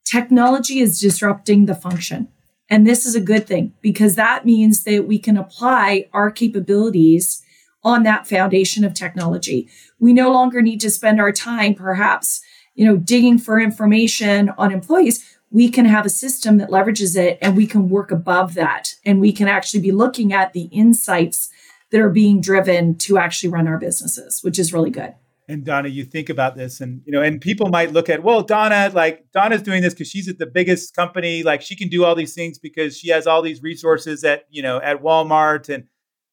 Technology 0.04 0.80
is 0.80 1.00
disrupting 1.00 1.64
the 1.64 1.74
function. 1.74 2.28
And 2.68 2.86
this 2.86 3.06
is 3.06 3.14
a 3.14 3.22
good 3.22 3.46
thing 3.46 3.72
because 3.80 4.16
that 4.16 4.44
means 4.44 4.84
that 4.84 5.08
we 5.08 5.18
can 5.18 5.38
apply 5.38 6.10
our 6.12 6.30
capabilities 6.30 7.42
on 7.88 8.02
that 8.02 8.26
foundation 8.26 8.84
of 8.84 8.92
technology. 8.92 9.66
We 9.98 10.12
no 10.12 10.30
longer 10.30 10.60
need 10.60 10.80
to 10.82 10.90
spend 10.90 11.18
our 11.20 11.32
time 11.32 11.74
perhaps, 11.74 12.42
you 12.74 12.84
know, 12.84 12.98
digging 12.98 13.38
for 13.38 13.58
information 13.58 14.50
on 14.58 14.72
employees. 14.72 15.24
We 15.50 15.70
can 15.70 15.86
have 15.86 16.04
a 16.04 16.10
system 16.10 16.58
that 16.58 16.68
leverages 16.68 17.16
it 17.16 17.38
and 17.40 17.56
we 17.56 17.66
can 17.66 17.88
work 17.88 18.10
above 18.10 18.52
that 18.54 18.94
and 19.06 19.20
we 19.20 19.32
can 19.32 19.48
actually 19.48 19.80
be 19.80 19.90
looking 19.90 20.34
at 20.34 20.52
the 20.52 20.64
insights 20.64 21.48
that 21.90 22.00
are 22.02 22.10
being 22.10 22.42
driven 22.42 22.94
to 22.96 23.16
actually 23.16 23.48
run 23.48 23.66
our 23.66 23.78
businesses, 23.78 24.40
which 24.42 24.58
is 24.58 24.74
really 24.74 24.90
good. 24.90 25.14
And 25.50 25.64
Donna, 25.64 25.88
you 25.88 26.04
think 26.04 26.28
about 26.28 26.56
this 26.56 26.82
and 26.82 27.00
you 27.06 27.12
know, 27.12 27.22
and 27.22 27.40
people 27.40 27.70
might 27.70 27.90
look 27.90 28.10
at, 28.10 28.22
well, 28.22 28.42
Donna, 28.42 28.90
like 28.92 29.32
Donna's 29.32 29.62
doing 29.62 29.80
this 29.80 29.94
because 29.94 30.08
she's 30.08 30.28
at 30.28 30.36
the 30.36 30.44
biggest 30.44 30.94
company, 30.94 31.42
like 31.42 31.62
she 31.62 31.74
can 31.74 31.88
do 31.88 32.04
all 32.04 32.14
these 32.14 32.34
things 32.34 32.58
because 32.58 32.98
she 32.98 33.08
has 33.08 33.26
all 33.26 33.40
these 33.40 33.62
resources 33.62 34.24
at, 34.24 34.44
you 34.50 34.60
know, 34.60 34.78
at 34.82 35.02
Walmart 35.02 35.70
and 35.74 35.84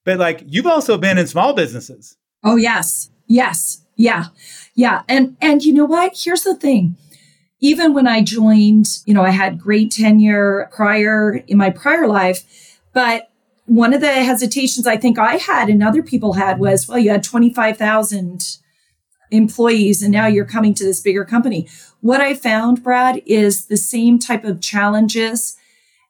but 0.05 0.17
like 0.17 0.43
you've 0.47 0.67
also 0.67 0.97
been 0.97 1.17
in 1.17 1.27
small 1.27 1.53
businesses. 1.53 2.15
Oh 2.43 2.55
yes. 2.55 3.09
Yes. 3.27 3.81
Yeah. 3.97 4.25
Yeah. 4.75 5.01
And 5.09 5.35
and 5.41 5.63
you 5.63 5.73
know 5.73 5.85
what? 5.85 6.13
Here's 6.15 6.43
the 6.43 6.55
thing. 6.55 6.95
Even 7.59 7.93
when 7.93 8.07
I 8.07 8.21
joined, 8.21 8.87
you 9.05 9.13
know, 9.13 9.23
I 9.23 9.31
had 9.31 9.59
great 9.59 9.91
tenure 9.91 10.69
prior 10.73 11.43
in 11.47 11.57
my 11.57 11.69
prior 11.69 12.07
life, 12.07 12.79
but 12.93 13.29
one 13.65 13.93
of 13.93 14.01
the 14.01 14.11
hesitations 14.11 14.85
I 14.85 14.97
think 14.97 15.17
I 15.17 15.37
had 15.37 15.69
and 15.69 15.81
other 15.81 16.03
people 16.03 16.33
had 16.33 16.59
was, 16.59 16.87
well, 16.87 16.99
you 16.99 17.09
had 17.09 17.23
25,000 17.23 18.57
employees 19.31 20.03
and 20.03 20.11
now 20.11 20.27
you're 20.27 20.45
coming 20.45 20.75
to 20.75 20.83
this 20.83 21.01
bigger 21.01 21.25
company. 21.25 21.67
What 22.01 22.21
I 22.21 22.35
found, 22.35 22.83
Brad, 22.83 23.23
is 23.25 23.65
the 23.65 23.77
same 23.77 24.19
type 24.19 24.43
of 24.43 24.61
challenges 24.61 25.57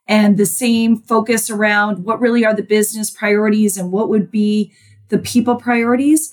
and 0.07 0.37
the 0.37 0.45
same 0.45 0.97
focus 0.97 1.49
around 1.49 2.05
what 2.05 2.19
really 2.19 2.45
are 2.45 2.53
the 2.53 2.63
business 2.63 3.09
priorities 3.09 3.77
and 3.77 3.91
what 3.91 4.09
would 4.09 4.29
be 4.29 4.71
the 5.09 5.17
people 5.17 5.55
priorities. 5.55 6.31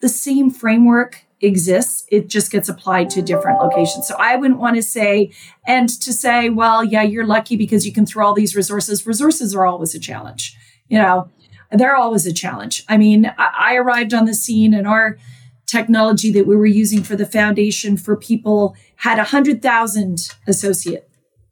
The 0.00 0.08
same 0.08 0.50
framework 0.50 1.24
exists. 1.40 2.04
It 2.10 2.28
just 2.28 2.50
gets 2.50 2.68
applied 2.68 3.10
to 3.10 3.22
different 3.22 3.60
locations. 3.60 4.06
So 4.06 4.16
I 4.18 4.36
wouldn't 4.36 4.60
want 4.60 4.76
to 4.76 4.82
say, 4.82 5.32
and 5.66 5.88
to 5.88 6.12
say, 6.12 6.50
well, 6.50 6.84
yeah, 6.84 7.02
you're 7.02 7.26
lucky 7.26 7.56
because 7.56 7.86
you 7.86 7.92
can 7.92 8.06
throw 8.06 8.26
all 8.26 8.34
these 8.34 8.56
resources. 8.56 9.06
Resources 9.06 9.54
are 9.54 9.66
always 9.66 9.94
a 9.94 10.00
challenge. 10.00 10.56
You 10.88 10.98
know, 10.98 11.28
they're 11.70 11.96
always 11.96 12.26
a 12.26 12.32
challenge. 12.32 12.84
I 12.88 12.96
mean, 12.96 13.32
I, 13.36 13.76
arrived 13.76 14.14
on 14.14 14.24
the 14.24 14.34
scene 14.34 14.74
and 14.74 14.86
our 14.86 15.18
technology 15.66 16.32
that 16.32 16.46
we 16.46 16.56
were 16.56 16.66
using 16.66 17.02
for 17.02 17.14
the 17.14 17.26
foundation 17.26 17.96
for 17.96 18.16
people 18.16 18.74
had 18.96 19.18
100,000 19.18 20.30
associate 20.46 21.07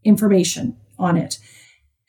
information 0.07 0.77
on 0.99 1.17
it. 1.17 1.39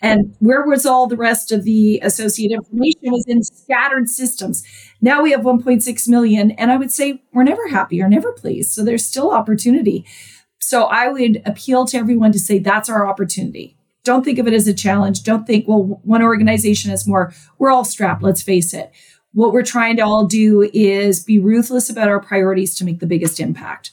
And 0.01 0.35
where 0.39 0.65
was 0.65 0.85
all 0.85 1.07
the 1.07 1.17
rest 1.17 1.51
of 1.51 1.63
the 1.63 1.99
associate 2.03 2.51
information 2.51 3.11
was 3.11 3.25
in 3.27 3.41
scattered 3.43 4.07
systems. 4.07 4.63
Now 5.01 5.23
we 5.23 5.31
have 5.31 5.41
1.6 5.41 6.07
million. 6.07 6.51
And 6.51 6.71
I 6.71 6.77
would 6.77 6.91
say 6.91 7.23
we're 7.33 7.43
never 7.43 7.67
happy 7.67 8.01
or 8.01 8.07
never 8.07 8.31
pleased. 8.31 8.71
So 8.71 8.83
there's 8.83 9.05
still 9.05 9.31
opportunity. 9.31 10.05
So 10.59 10.83
I 10.83 11.07
would 11.07 11.41
appeal 11.45 11.85
to 11.87 11.97
everyone 11.97 12.31
to 12.33 12.39
say 12.39 12.59
that's 12.59 12.89
our 12.89 13.07
opportunity. 13.07 13.75
Don't 14.03 14.23
think 14.23 14.39
of 14.39 14.47
it 14.47 14.53
as 14.53 14.67
a 14.67 14.73
challenge. 14.73 15.23
Don't 15.23 15.47
think, 15.47 15.67
well, 15.67 15.99
one 16.03 16.21
organization 16.21 16.91
has 16.91 17.07
more. 17.07 17.33
We're 17.57 17.71
all 17.71 17.83
strapped, 17.83 18.23
let's 18.23 18.41
face 18.41 18.73
it. 18.73 18.91
What 19.33 19.51
we're 19.51 19.63
trying 19.63 19.97
to 19.97 20.03
all 20.03 20.25
do 20.25 20.69
is 20.73 21.23
be 21.23 21.39
ruthless 21.39 21.89
about 21.89 22.07
our 22.07 22.19
priorities 22.19 22.75
to 22.75 22.85
make 22.85 22.99
the 22.99 23.07
biggest 23.07 23.39
impact. 23.39 23.91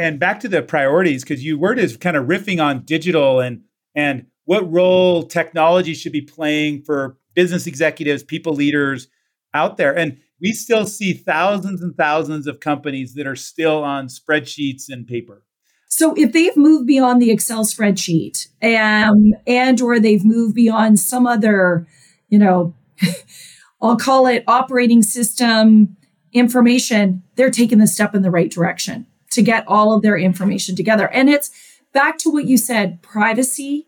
And 0.00 0.18
back 0.18 0.40
to 0.40 0.48
the 0.48 0.62
priorities, 0.62 1.24
because 1.24 1.44
you 1.44 1.58
were 1.58 1.74
just 1.74 2.00
kind 2.00 2.16
of 2.16 2.24
riffing 2.24 2.58
on 2.58 2.86
digital 2.86 3.38
and 3.38 3.60
and 3.94 4.24
what 4.46 4.72
role 4.72 5.24
technology 5.24 5.92
should 5.92 6.10
be 6.10 6.22
playing 6.22 6.84
for 6.84 7.18
business 7.34 7.66
executives, 7.66 8.22
people 8.22 8.54
leaders 8.54 9.08
out 9.52 9.76
there. 9.76 9.94
And 9.94 10.18
we 10.40 10.52
still 10.52 10.86
see 10.86 11.12
thousands 11.12 11.82
and 11.82 11.94
thousands 11.94 12.46
of 12.46 12.60
companies 12.60 13.12
that 13.12 13.26
are 13.26 13.36
still 13.36 13.84
on 13.84 14.06
spreadsheets 14.06 14.84
and 14.88 15.06
paper. 15.06 15.44
So 15.88 16.14
if 16.16 16.32
they've 16.32 16.56
moved 16.56 16.86
beyond 16.86 17.20
the 17.20 17.30
Excel 17.30 17.66
spreadsheet 17.66 18.48
um, 18.62 19.34
and 19.46 19.82
or 19.82 20.00
they've 20.00 20.24
moved 20.24 20.54
beyond 20.54 20.98
some 20.98 21.26
other, 21.26 21.86
you 22.30 22.38
know, 22.38 22.74
I'll 23.82 23.98
call 23.98 24.26
it 24.26 24.44
operating 24.46 25.02
system 25.02 25.94
information, 26.32 27.22
they're 27.34 27.50
taking 27.50 27.80
the 27.80 27.86
step 27.86 28.14
in 28.14 28.22
the 28.22 28.30
right 28.30 28.50
direction 28.50 29.06
to 29.30 29.42
get 29.42 29.64
all 29.66 29.92
of 29.92 30.02
their 30.02 30.16
information 30.16 30.76
together. 30.76 31.08
And 31.08 31.28
it's 31.28 31.50
back 31.92 32.18
to 32.18 32.30
what 32.30 32.46
you 32.46 32.56
said 32.56 33.02
privacy 33.02 33.86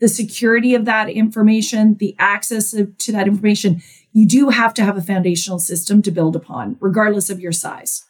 the 0.00 0.08
security 0.08 0.74
of 0.74 0.86
that 0.86 1.08
information, 1.08 1.94
the 1.98 2.16
access 2.18 2.70
to 2.70 3.12
that 3.12 3.28
information, 3.28 3.82
you 4.12 4.26
do 4.26 4.48
have 4.48 4.74
to 4.74 4.84
have 4.84 4.96
a 4.96 5.02
foundational 5.02 5.58
system 5.58 6.02
to 6.02 6.10
build 6.10 6.34
upon, 6.34 6.76
regardless 6.80 7.30
of 7.30 7.38
your 7.38 7.52
size. 7.52 8.04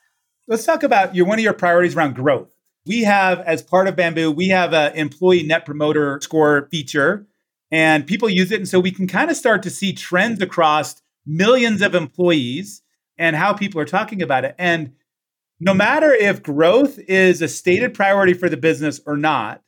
Let's 0.48 0.64
talk 0.64 0.82
about 0.82 1.14
your 1.14 1.26
one 1.26 1.38
of 1.38 1.44
your 1.44 1.52
priorities 1.52 1.94
around 1.94 2.14
growth. 2.14 2.48
We 2.86 3.02
have, 3.02 3.40
as 3.40 3.62
part 3.62 3.88
of 3.88 3.96
Bamboo, 3.96 4.32
we 4.32 4.48
have 4.48 4.72
an 4.72 4.94
employee 4.94 5.42
net 5.42 5.66
promoter 5.66 6.18
score 6.22 6.68
feature, 6.70 7.26
and 7.70 8.06
people 8.06 8.28
use 8.28 8.50
it. 8.50 8.56
And 8.56 8.68
so 8.68 8.80
we 8.80 8.90
can 8.90 9.06
kind 9.06 9.30
of 9.30 9.36
start 9.36 9.62
to 9.64 9.70
see 9.70 9.92
trends 9.92 10.40
across 10.40 11.02
millions 11.26 11.82
of 11.82 11.94
employees 11.94 12.82
and 13.18 13.36
how 13.36 13.52
people 13.52 13.80
are 13.80 13.84
talking 13.84 14.22
about 14.22 14.44
it. 14.44 14.54
And 14.58 14.92
no 15.60 15.74
matter 15.74 16.12
if 16.12 16.42
growth 16.42 16.98
is 16.98 17.42
a 17.42 17.48
stated 17.48 17.94
priority 17.94 18.32
for 18.32 18.48
the 18.48 18.56
business 18.56 19.00
or 19.06 19.16
not, 19.16 19.62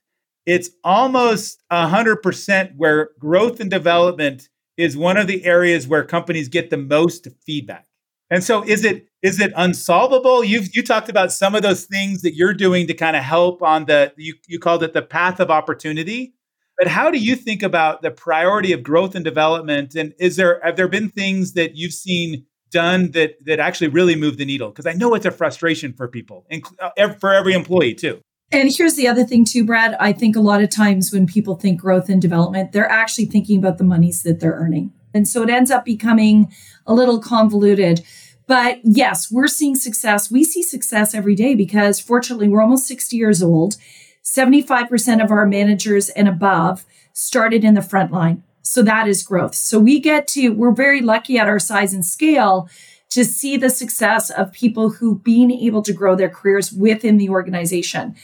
it's 0.46 0.70
almost 0.82 1.62
100% 1.70 2.76
where 2.76 3.10
growth 3.18 3.60
and 3.60 3.70
development 3.70 4.48
is 4.76 4.96
one 4.96 5.16
of 5.16 5.26
the 5.26 5.44
areas 5.44 5.86
where 5.86 6.02
companies 6.02 6.48
get 6.48 6.70
the 6.70 6.76
most 6.76 7.28
feedback. 7.44 7.86
And 8.30 8.42
so 8.42 8.62
is 8.62 8.82
it 8.84 9.08
is 9.20 9.40
it 9.40 9.52
unsolvable? 9.54 10.42
You've 10.42 10.74
you 10.74 10.82
talked 10.82 11.10
about 11.10 11.32
some 11.32 11.54
of 11.54 11.62
those 11.62 11.84
things 11.84 12.22
that 12.22 12.34
you're 12.34 12.54
doing 12.54 12.86
to 12.86 12.94
kind 12.94 13.14
of 13.14 13.22
help 13.22 13.62
on 13.62 13.84
the 13.84 14.14
you, 14.16 14.34
you 14.48 14.58
called 14.58 14.82
it 14.82 14.94
the 14.94 15.02
path 15.02 15.38
of 15.38 15.50
opportunity. 15.50 16.32
But 16.78 16.88
how 16.88 17.10
do 17.10 17.18
you 17.18 17.36
think 17.36 17.62
about 17.62 18.00
the 18.00 18.10
priority 18.10 18.72
of 18.72 18.82
growth 18.82 19.14
and 19.14 19.22
development? 19.22 19.94
And 19.94 20.14
is 20.18 20.36
there 20.36 20.60
have 20.64 20.76
there 20.76 20.88
been 20.88 21.10
things 21.10 21.52
that 21.52 21.76
you've 21.76 21.92
seen 21.92 22.46
done 22.72 23.12
that 23.12 23.36
that 23.44 23.60
actually 23.60 23.88
really 23.88 24.16
move 24.16 24.36
the 24.36 24.44
needle? 24.44 24.70
Because 24.70 24.86
I 24.86 24.94
know 24.94 25.14
it's 25.14 25.26
a 25.26 25.30
frustration 25.30 25.92
for 25.92 26.08
people, 26.08 26.44
and 26.50 26.64
uh, 26.80 27.12
for 27.20 27.32
every 27.32 27.52
employee 27.52 27.94
too. 27.94 28.20
And 28.50 28.70
here's 28.76 28.96
the 28.96 29.08
other 29.08 29.24
thing 29.24 29.44
too, 29.44 29.64
Brad. 29.64 29.96
I 29.98 30.12
think 30.12 30.36
a 30.36 30.40
lot 30.40 30.62
of 30.62 30.68
times 30.68 31.12
when 31.12 31.26
people 31.26 31.54
think 31.54 31.80
growth 31.80 32.08
and 32.08 32.20
development, 32.20 32.72
they're 32.72 32.90
actually 32.90 33.26
thinking 33.26 33.58
about 33.58 33.78
the 33.78 33.84
monies 33.84 34.22
that 34.24 34.40
they're 34.40 34.52
earning. 34.52 34.92
And 35.14 35.26
so 35.26 35.42
it 35.42 35.50
ends 35.50 35.70
up 35.70 35.84
becoming 35.84 36.52
a 36.86 36.94
little 36.94 37.18
convoluted. 37.18 38.04
But 38.46 38.80
yes, 38.82 39.30
we're 39.30 39.48
seeing 39.48 39.76
success. 39.76 40.30
We 40.30 40.44
see 40.44 40.62
success 40.62 41.14
every 41.14 41.34
day 41.34 41.54
because 41.54 42.00
fortunately, 42.00 42.48
we're 42.48 42.60
almost 42.60 42.86
60 42.86 43.16
years 43.16 43.42
old. 43.42 43.76
75% 44.22 45.24
of 45.24 45.30
our 45.30 45.46
managers 45.46 46.08
and 46.10 46.28
above 46.28 46.84
started 47.12 47.64
in 47.64 47.74
the 47.74 47.82
front 47.82 48.12
line. 48.12 48.42
So 48.62 48.82
that 48.82 49.08
is 49.08 49.22
growth. 49.22 49.54
So 49.54 49.78
we 49.78 50.00
get 50.00 50.26
to, 50.28 50.50
we're 50.50 50.72
very 50.72 51.00
lucky 51.00 51.38
at 51.38 51.48
our 51.48 51.58
size 51.58 51.92
and 51.92 52.06
scale 52.06 52.68
to 53.10 53.24
see 53.24 53.56
the 53.56 53.68
success 53.68 54.30
of 54.30 54.52
people 54.52 54.90
who 54.90 55.18
being 55.18 55.50
able 55.50 55.82
to 55.82 55.92
grow 55.92 56.16
their 56.16 56.30
careers 56.30 56.72
within 56.72 57.18
the 57.18 57.28
organization. 57.28 58.14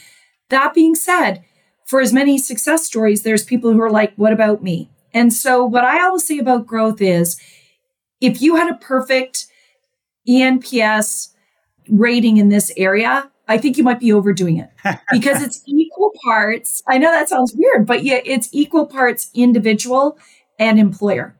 That 0.49 0.73
being 0.73 0.95
said, 0.95 1.43
for 1.85 2.01
as 2.01 2.13
many 2.13 2.37
success 2.37 2.85
stories, 2.85 3.23
there's 3.23 3.43
people 3.43 3.71
who 3.71 3.81
are 3.81 3.91
like, 3.91 4.13
what 4.15 4.33
about 4.33 4.63
me? 4.63 4.89
And 5.13 5.33
so, 5.33 5.65
what 5.65 5.83
I 5.83 6.03
always 6.03 6.25
say 6.25 6.37
about 6.37 6.67
growth 6.67 7.01
is 7.01 7.39
if 8.21 8.41
you 8.41 8.55
had 8.55 8.69
a 8.69 8.77
perfect 8.77 9.47
ENPS 10.27 11.29
rating 11.89 12.37
in 12.37 12.49
this 12.49 12.71
area, 12.77 13.31
I 13.47 13.57
think 13.57 13.77
you 13.77 13.83
might 13.83 13.99
be 13.99 14.13
overdoing 14.13 14.57
it 14.57 14.69
because 15.11 15.41
it's 15.41 15.63
equal 15.99 16.13
parts. 16.23 16.81
I 16.87 16.97
know 16.97 17.11
that 17.11 17.27
sounds 17.27 17.53
weird, 17.55 17.85
but 17.85 18.03
yeah, 18.03 18.21
it's 18.23 18.49
equal 18.53 18.85
parts 18.85 19.29
individual 19.33 20.17
and 20.57 20.79
employer. 20.79 21.35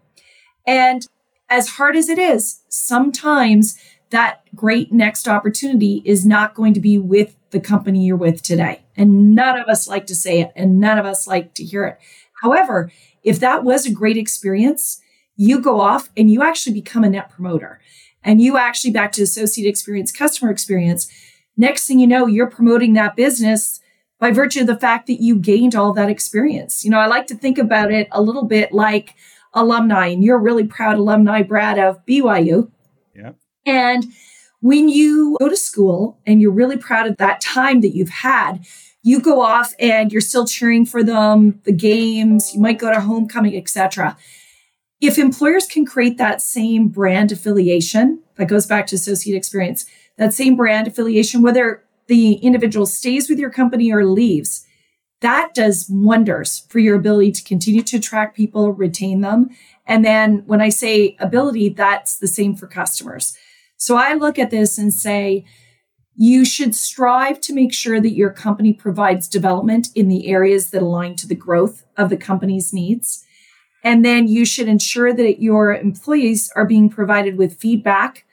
And 0.67 1.07
as 1.49 1.69
hard 1.69 1.95
as 1.95 2.09
it 2.09 2.19
is, 2.19 2.61
sometimes 2.67 3.79
that 4.09 4.43
great 4.55 4.91
next 4.91 5.27
opportunity 5.27 6.01
is 6.03 6.25
not 6.25 6.55
going 6.55 6.73
to 6.73 6.79
be 6.79 6.97
with 6.97 7.35
the 7.51 7.59
company 7.59 8.05
you're 8.05 8.17
with 8.17 8.41
today. 8.41 8.81
And 8.97 9.33
none 9.33 9.57
of 9.57 9.67
us 9.67 9.87
like 9.87 10.05
to 10.07 10.15
say 10.15 10.41
it 10.41 10.51
and 10.55 10.79
none 10.79 10.97
of 10.97 11.05
us 11.05 11.25
like 11.25 11.53
to 11.55 11.63
hear 11.63 11.85
it. 11.85 11.97
However, 12.41 12.91
if 13.23 13.39
that 13.39 13.63
was 13.63 13.85
a 13.85 13.91
great 13.91 14.17
experience, 14.17 15.01
you 15.37 15.61
go 15.61 15.79
off 15.79 16.09
and 16.17 16.29
you 16.29 16.43
actually 16.43 16.73
become 16.73 17.03
a 17.03 17.09
net 17.09 17.29
promoter 17.29 17.79
and 18.23 18.41
you 18.41 18.57
actually 18.57 18.91
back 18.91 19.13
to 19.13 19.21
associate 19.21 19.69
experience, 19.69 20.11
customer 20.11 20.51
experience. 20.51 21.09
Next 21.55 21.87
thing 21.87 21.99
you 21.99 22.07
know, 22.07 22.27
you're 22.27 22.49
promoting 22.49 22.93
that 22.93 23.15
business 23.15 23.79
by 24.19 24.31
virtue 24.31 24.61
of 24.61 24.67
the 24.67 24.77
fact 24.77 25.07
that 25.07 25.21
you 25.21 25.35
gained 25.37 25.75
all 25.75 25.93
that 25.93 26.09
experience. 26.09 26.83
You 26.83 26.91
know, 26.91 26.99
I 26.99 27.07
like 27.07 27.27
to 27.27 27.35
think 27.35 27.57
about 27.57 27.91
it 27.91 28.07
a 28.11 28.21
little 28.21 28.43
bit 28.43 28.71
like 28.71 29.15
alumni, 29.53 30.07
and 30.07 30.23
you're 30.23 30.37
a 30.37 30.41
really 30.41 30.65
proud 30.65 30.97
alumni, 30.97 31.41
Brad, 31.41 31.79
of 31.79 32.05
BYU. 32.05 32.69
Yeah. 33.15 33.31
And 33.65 34.05
when 34.61 34.89
you 34.89 35.37
go 35.39 35.49
to 35.49 35.57
school 35.57 36.19
and 36.25 36.41
you're 36.41 36.51
really 36.51 36.77
proud 36.77 37.07
of 37.07 37.17
that 37.17 37.41
time 37.41 37.81
that 37.81 37.95
you've 37.95 38.09
had, 38.09 38.65
you 39.01 39.21
go 39.21 39.41
off 39.41 39.73
and 39.79 40.11
you're 40.11 40.21
still 40.21 40.45
cheering 40.45 40.85
for 40.85 41.03
them, 41.03 41.61
the 41.63 41.71
games, 41.71 42.53
you 42.53 42.59
might 42.59 42.77
go 42.77 42.93
to 42.93 42.99
homecoming, 42.99 43.55
etc. 43.55 44.17
If 44.99 45.17
employers 45.17 45.65
can 45.65 45.85
create 45.85 46.17
that 46.17 46.41
same 46.41 46.89
brand 46.89 47.31
affiliation, 47.31 48.21
that 48.35 48.49
goes 48.49 48.65
back 48.65 48.87
to 48.87 48.95
associate 48.95 49.37
experience, 49.37 49.85
that 50.17 50.33
same 50.33 50.57
brand 50.57 50.87
affiliation, 50.87 51.41
whether 51.41 51.83
the 52.09 52.33
individual 52.33 52.85
stays 52.85 53.29
with 53.29 53.39
your 53.39 53.49
company 53.49 53.93
or 53.93 54.05
leaves, 54.05 54.65
that 55.21 55.53
does 55.53 55.87
wonders 55.89 56.65
for 56.69 56.79
your 56.79 56.95
ability 56.95 57.31
to 57.31 57.43
continue 57.43 57.83
to 57.83 57.97
attract 57.97 58.35
people, 58.35 58.71
retain 58.71 59.21
them. 59.21 59.49
And 59.85 60.03
then 60.03 60.43
when 60.45 60.59
I 60.59 60.69
say 60.69 61.15
ability, 61.19 61.69
that's 61.69 62.17
the 62.17 62.27
same 62.27 62.55
for 62.55 62.67
customers. 62.67 63.37
So 63.77 63.95
I 63.95 64.13
look 64.13 64.37
at 64.37 64.51
this 64.51 64.77
and 64.77 64.93
say, 64.93 65.45
you 66.15 66.43
should 66.43 66.75
strive 66.75 67.39
to 67.41 67.53
make 67.53 67.73
sure 67.73 68.01
that 68.01 68.11
your 68.13 68.29
company 68.29 68.73
provides 68.73 69.27
development 69.27 69.87
in 69.95 70.09
the 70.09 70.27
areas 70.27 70.71
that 70.71 70.81
align 70.81 71.15
to 71.15 71.27
the 71.27 71.35
growth 71.35 71.85
of 71.95 72.09
the 72.09 72.17
company's 72.17 72.73
needs. 72.73 73.23
And 73.85 74.03
then 74.03 74.27
you 74.27 74.45
should 74.45 74.67
ensure 74.67 75.13
that 75.13 75.41
your 75.41 75.73
employees 75.73 76.51
are 76.57 76.65
being 76.65 76.89
provided 76.89 77.37
with 77.37 77.59
feedback 77.59 78.25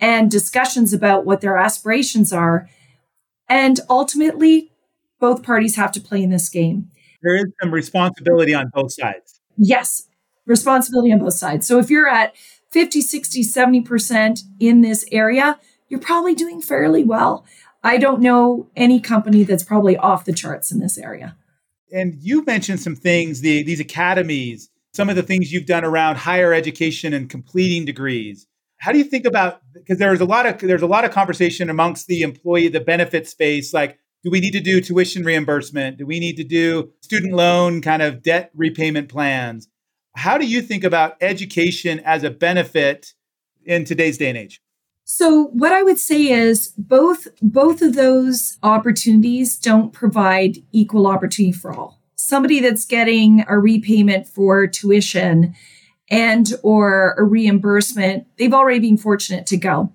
and 0.00 0.28
discussions 0.30 0.92
about 0.92 1.24
what 1.24 1.40
their 1.40 1.56
aspirations 1.56 2.32
are. 2.32 2.68
And 3.50 3.80
ultimately, 3.90 4.70
both 5.18 5.42
parties 5.42 5.76
have 5.76 5.92
to 5.92 6.00
play 6.00 6.22
in 6.22 6.30
this 6.30 6.48
game. 6.48 6.90
There 7.22 7.34
is 7.34 7.46
some 7.60 7.74
responsibility 7.74 8.54
on 8.54 8.70
both 8.72 8.92
sides. 8.92 9.40
Yes, 9.58 10.06
responsibility 10.46 11.12
on 11.12 11.18
both 11.18 11.34
sides. 11.34 11.66
So 11.66 11.78
if 11.78 11.90
you're 11.90 12.08
at 12.08 12.34
50, 12.70 13.00
60, 13.02 13.42
70% 13.42 14.40
in 14.58 14.80
this 14.80 15.04
area, 15.12 15.58
you're 15.88 16.00
probably 16.00 16.34
doing 16.34 16.62
fairly 16.62 17.04
well. 17.04 17.44
I 17.82 17.98
don't 17.98 18.20
know 18.20 18.68
any 18.76 19.00
company 19.00 19.42
that's 19.42 19.64
probably 19.64 19.96
off 19.96 20.24
the 20.24 20.32
charts 20.32 20.70
in 20.70 20.78
this 20.78 20.96
area. 20.96 21.36
And 21.92 22.14
you 22.20 22.44
mentioned 22.44 22.80
some 22.80 22.94
things, 22.94 23.40
the, 23.40 23.64
these 23.64 23.80
academies, 23.80 24.70
some 24.92 25.08
of 25.08 25.16
the 25.16 25.22
things 25.22 25.52
you've 25.52 25.66
done 25.66 25.84
around 25.84 26.16
higher 26.16 26.54
education 26.54 27.12
and 27.12 27.28
completing 27.28 27.84
degrees. 27.84 28.46
How 28.80 28.92
do 28.92 28.98
you 28.98 29.04
think 29.04 29.26
about 29.26 29.60
because 29.74 29.98
there's 29.98 30.20
a 30.20 30.24
lot 30.24 30.46
of 30.46 30.58
there's 30.58 30.82
a 30.82 30.86
lot 30.86 31.04
of 31.04 31.10
conversation 31.10 31.68
amongst 31.68 32.06
the 32.06 32.22
employee, 32.22 32.68
the 32.68 32.80
benefit 32.80 33.28
space, 33.28 33.74
like 33.74 33.98
do 34.22 34.30
we 34.30 34.40
need 34.40 34.52
to 34.52 34.60
do 34.60 34.80
tuition 34.80 35.22
reimbursement? 35.22 35.98
Do 35.98 36.06
we 36.06 36.18
need 36.18 36.36
to 36.36 36.44
do 36.44 36.90
student 37.00 37.32
loan 37.32 37.80
kind 37.80 38.02
of 38.02 38.22
debt 38.22 38.50
repayment 38.54 39.08
plans? 39.08 39.68
How 40.16 40.38
do 40.38 40.46
you 40.46 40.60
think 40.60 40.82
about 40.82 41.16
education 41.20 42.00
as 42.00 42.24
a 42.24 42.30
benefit 42.30 43.14
in 43.64 43.84
today's 43.84 44.18
day 44.18 44.28
and 44.28 44.38
age? 44.38 44.60
So 45.04 45.46
what 45.48 45.72
I 45.72 45.82
would 45.82 45.98
say 45.98 46.28
is 46.28 46.72
both 46.78 47.28
both 47.42 47.82
of 47.82 47.94
those 47.94 48.58
opportunities 48.62 49.58
don't 49.58 49.92
provide 49.92 50.58
equal 50.72 51.06
opportunity 51.06 51.52
for 51.52 51.72
all. 51.72 52.00
Somebody 52.16 52.60
that's 52.60 52.86
getting 52.86 53.44
a 53.48 53.58
repayment 53.58 54.26
for 54.26 54.66
tuition 54.66 55.54
and 56.10 56.52
or 56.62 57.14
a 57.18 57.22
reimbursement, 57.22 58.26
they've 58.36 58.54
already 58.54 58.80
been 58.80 58.96
fortunate 58.96 59.46
to 59.46 59.56
go. 59.56 59.92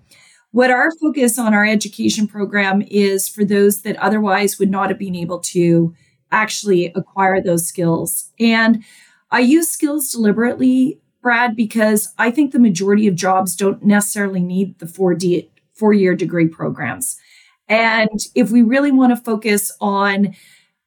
What 0.52 0.72
our 0.72 0.90
focus 1.02 1.38
on 1.38 1.54
our 1.54 1.66
education 1.66 2.28
program 2.28 2.82
is 2.90 3.28
for 3.28 3.44
those 3.44 3.82
that 3.82 3.98
otherwise 3.98 4.58
would 4.58 4.72
not 4.72 4.90
have 4.90 5.00
been 5.00 5.16
able 5.16 5.40
to 5.40 5.94
actually 6.32 6.94
acquire 6.96 7.42
those 7.42 7.68
skills. 7.68 8.32
And 8.40 8.84
I 9.32 9.40
use 9.40 9.70
skills 9.70 10.12
deliberately, 10.12 11.02
Brad, 11.22 11.56
because 11.56 12.14
I 12.18 12.32
think 12.32 12.52
the 12.52 12.60
majority 12.60 13.08
of 13.08 13.16
jobs 13.16 13.56
don't 13.56 13.84
necessarily 13.84 14.42
need 14.42 14.80
the 14.80 14.86
4D 14.86 15.50
four 15.76 15.94
year 15.94 16.16
degree 16.16 16.48
programs. 16.48 17.18
And 17.68 18.20
if 18.34 18.52
we 18.52 18.62
really 18.62 18.92
want 18.92 19.16
to 19.16 19.22
focus 19.22 19.72
on 19.82 20.36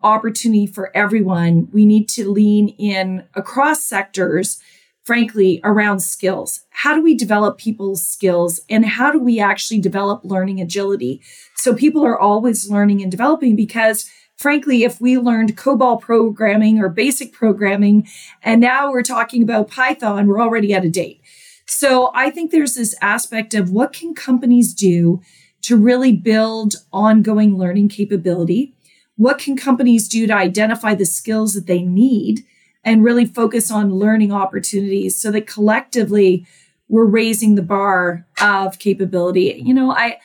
opportunity 0.03 0.67
for 0.67 0.97
everyone, 0.97 1.69
we 1.73 1.85
need 1.85 2.09
to 2.11 2.31
lean 2.31 2.69
in 2.71 3.25
across 3.35 3.85
sectors, 3.85 4.61
frankly, 5.09 5.59
around 5.65 6.01
skills. 6.01 6.67
How 6.69 6.95
do 6.95 7.03
we 7.03 7.15
develop 7.15 7.57
people's 7.57 8.05
skills 8.05 8.61
and 8.69 8.85
how 8.85 9.11
do 9.11 9.19
we 9.19 9.41
actually 9.41 9.81
develop 9.81 10.21
learning 10.23 10.61
agility? 10.61 11.23
So 11.57 11.75
people 11.75 12.05
are 12.05 12.19
always 12.19 12.69
learning 12.69 13.01
and 13.01 13.11
developing 13.11 13.57
because 13.57 14.05
frankly, 14.37 14.85
if 14.85 15.01
we 15.01 15.17
learned 15.17 15.57
COBOL 15.57 16.03
programming 16.03 16.79
or 16.79 16.91
basic 16.91 17.33
programming, 17.33 18.07
and 18.43 18.61
now 18.61 18.91
we're 18.91 19.03
talking 19.03 19.43
about 19.43 19.71
Python, 19.71 20.27
we're 20.27 20.43
already 20.43 20.75
out 20.75 20.85
of 20.85 20.93
date. 20.93 21.23
So 21.65 22.11
I 22.15 22.29
think 22.29 22.51
there's 22.51 22.75
this 22.75 22.95
aspect 23.01 23.55
of 23.55 23.71
what 23.71 23.95
can 23.95 24.13
companies 24.13 24.75
do 24.75 25.23
to 25.63 25.79
really 25.79 26.13
build 26.13 26.75
ongoing 26.93 27.57
learning 27.57 27.89
capability? 27.89 28.75
What 29.17 29.39
can 29.39 29.57
companies 29.57 30.07
do 30.07 30.27
to 30.27 30.35
identify 30.35 30.95
the 30.95 31.07
skills 31.07 31.55
that 31.55 31.67
they 31.67 31.81
need 31.81 32.45
and 32.89 33.05
really 33.05 33.27
focus 33.27 33.71
on 33.71 33.95
learning 33.95 34.33
opportunities 34.33 35.15
so 35.15 35.31
that 35.31 35.47
collectively 35.47 36.47
we're 36.89 37.05
raising 37.05 37.55
the 37.55 37.63
bar 37.63 38.27
of 38.41 38.79
capability. 38.79 39.61
You 39.63 39.75
know, 39.75 39.91
I 39.91 40.19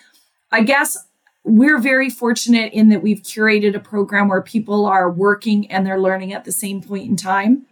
I 0.50 0.64
guess 0.64 0.98
we're 1.44 1.80
very 1.80 2.10
fortunate 2.10 2.72
in 2.72 2.88
that 2.88 3.04
we've 3.04 3.22
curated 3.22 3.76
a 3.76 3.80
program 3.82 4.30
where 4.30 4.42
people 4.42 4.86
are 4.86 5.12
working 5.12 5.70
and 5.70 5.86
they're 5.86 6.00
learning 6.00 6.32
at 6.32 6.46
the 6.46 6.54
same 6.54 6.82
point 6.82 7.10
in 7.10 7.18
time. 7.18 7.66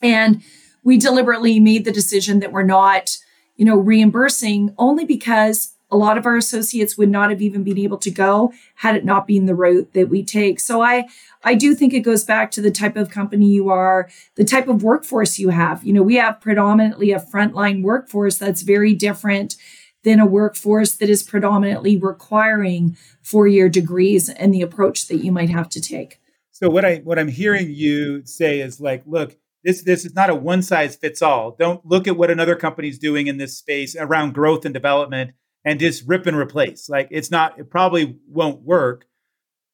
And 0.00 0.42
we 0.84 0.96
deliberately 0.96 1.58
made 1.58 1.84
the 1.84 1.90
decision 1.90 2.38
that 2.38 2.52
we're 2.52 2.62
not, 2.62 3.16
you 3.56 3.64
know, 3.64 3.76
reimbursing 3.76 4.72
only 4.78 5.04
because 5.04 5.72
a 5.90 5.96
lot 5.96 6.18
of 6.18 6.26
our 6.26 6.36
associates 6.36 6.98
would 6.98 7.08
not 7.08 7.30
have 7.30 7.40
even 7.40 7.62
been 7.62 7.78
able 7.78 7.98
to 7.98 8.10
go 8.10 8.52
had 8.76 8.96
it 8.96 9.04
not 9.04 9.26
been 9.26 9.46
the 9.46 9.54
route 9.54 9.92
that 9.92 10.08
we 10.08 10.22
take. 10.22 10.58
So 10.60 10.82
I 10.82 11.08
I 11.44 11.54
do 11.54 11.74
think 11.74 11.94
it 11.94 12.00
goes 12.00 12.24
back 12.24 12.50
to 12.52 12.60
the 12.60 12.70
type 12.70 12.96
of 12.96 13.10
company 13.10 13.48
you 13.48 13.68
are, 13.68 14.08
the 14.34 14.44
type 14.44 14.68
of 14.68 14.82
workforce 14.82 15.38
you 15.38 15.50
have. 15.50 15.84
You 15.84 15.92
know, 15.92 16.02
we 16.02 16.16
have 16.16 16.40
predominantly 16.40 17.12
a 17.12 17.20
frontline 17.20 17.82
workforce 17.82 18.38
that's 18.38 18.62
very 18.62 18.94
different 18.94 19.56
than 20.02 20.20
a 20.20 20.26
workforce 20.26 20.96
that 20.96 21.10
is 21.10 21.22
predominantly 21.22 21.96
requiring 21.96 22.96
four-year 23.22 23.68
degrees 23.68 24.28
and 24.28 24.54
the 24.54 24.62
approach 24.62 25.08
that 25.08 25.16
you 25.16 25.32
might 25.32 25.50
have 25.50 25.68
to 25.68 25.80
take. 25.80 26.20
So 26.52 26.68
what 26.68 26.84
I 26.84 26.96
what 26.98 27.18
I'm 27.18 27.28
hearing 27.28 27.70
you 27.70 28.24
say 28.24 28.60
is 28.60 28.80
like, 28.80 29.02
look, 29.06 29.36
this 29.62 29.82
this 29.82 30.04
is 30.04 30.14
not 30.14 30.30
a 30.30 30.34
one 30.34 30.62
size 30.62 30.96
fits 30.96 31.22
all. 31.22 31.54
Don't 31.56 31.84
look 31.84 32.08
at 32.08 32.16
what 32.16 32.30
another 32.30 32.56
company's 32.56 32.98
doing 32.98 33.26
in 33.26 33.36
this 33.36 33.56
space 33.56 33.94
around 33.94 34.32
growth 34.34 34.64
and 34.64 34.74
development 34.74 35.32
and 35.66 35.80
just 35.80 36.04
rip 36.06 36.26
and 36.26 36.38
replace. 36.38 36.88
Like 36.88 37.08
it's 37.10 37.30
not, 37.30 37.58
it 37.58 37.68
probably 37.68 38.16
won't 38.28 38.62
work. 38.62 39.04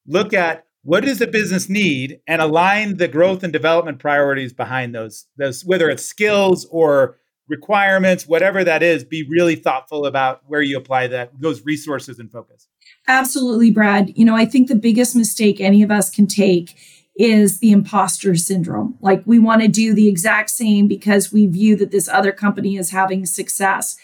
Look 0.06 0.32
at 0.32 0.66
what 0.82 1.04
does 1.04 1.20
the 1.20 1.28
business 1.28 1.68
need 1.68 2.18
and 2.26 2.42
align 2.42 2.96
the 2.96 3.06
growth 3.06 3.44
and 3.44 3.52
development 3.52 4.00
priorities 4.00 4.52
behind 4.52 4.94
those, 4.94 5.26
those 5.36 5.64
whether 5.64 5.88
it's 5.88 6.04
skills 6.04 6.66
or 6.70 7.18
requirements, 7.46 8.26
whatever 8.26 8.64
that 8.64 8.82
is, 8.82 9.04
be 9.04 9.28
really 9.28 9.54
thoughtful 9.54 10.06
about 10.06 10.40
where 10.46 10.62
you 10.62 10.76
apply 10.76 11.06
that 11.08 11.30
those 11.38 11.64
resources 11.64 12.18
and 12.18 12.32
focus. 12.32 12.66
Absolutely, 13.06 13.70
Brad. 13.70 14.16
You 14.16 14.24
know, 14.24 14.34
I 14.34 14.46
think 14.46 14.68
the 14.68 14.74
biggest 14.74 15.14
mistake 15.14 15.60
any 15.60 15.82
of 15.82 15.90
us 15.90 16.08
can 16.08 16.26
take 16.26 16.74
is 17.16 17.58
the 17.58 17.70
imposter 17.70 18.34
syndrome. 18.34 18.96
Like 19.02 19.22
we 19.26 19.38
want 19.38 19.60
to 19.60 19.68
do 19.68 19.92
the 19.92 20.08
exact 20.08 20.48
same 20.48 20.88
because 20.88 21.30
we 21.30 21.46
view 21.46 21.76
that 21.76 21.90
this 21.90 22.08
other 22.08 22.32
company 22.32 22.76
is 22.76 22.90
having 22.90 23.26
success. 23.26 23.98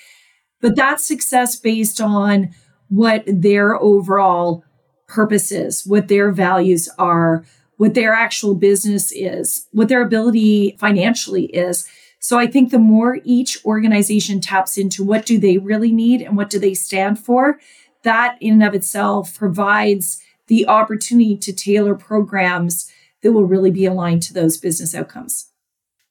But 0.60 0.76
that's 0.76 1.04
success 1.04 1.56
based 1.56 2.00
on 2.00 2.54
what 2.88 3.22
their 3.26 3.76
overall 3.76 4.64
purpose 5.06 5.52
is, 5.52 5.86
what 5.86 6.08
their 6.08 6.30
values 6.32 6.88
are, 6.98 7.44
what 7.76 7.94
their 7.94 8.12
actual 8.12 8.54
business 8.54 9.12
is, 9.12 9.66
what 9.72 9.88
their 9.88 10.02
ability 10.02 10.76
financially 10.78 11.46
is. 11.46 11.88
So 12.18 12.38
I 12.38 12.46
think 12.46 12.70
the 12.70 12.78
more 12.78 13.20
each 13.24 13.64
organization 13.64 14.40
taps 14.40 14.76
into 14.76 15.04
what 15.04 15.24
do 15.24 15.38
they 15.38 15.58
really 15.58 15.92
need 15.92 16.20
and 16.20 16.36
what 16.36 16.50
do 16.50 16.58
they 16.58 16.74
stand 16.74 17.18
for, 17.18 17.60
that 18.02 18.36
in 18.40 18.54
and 18.54 18.64
of 18.64 18.74
itself 18.74 19.38
provides 19.38 20.20
the 20.48 20.66
opportunity 20.66 21.36
to 21.36 21.52
tailor 21.52 21.94
programs 21.94 22.90
that 23.22 23.32
will 23.32 23.44
really 23.44 23.70
be 23.70 23.86
aligned 23.86 24.22
to 24.22 24.34
those 24.34 24.56
business 24.56 24.94
outcomes. 24.94 25.50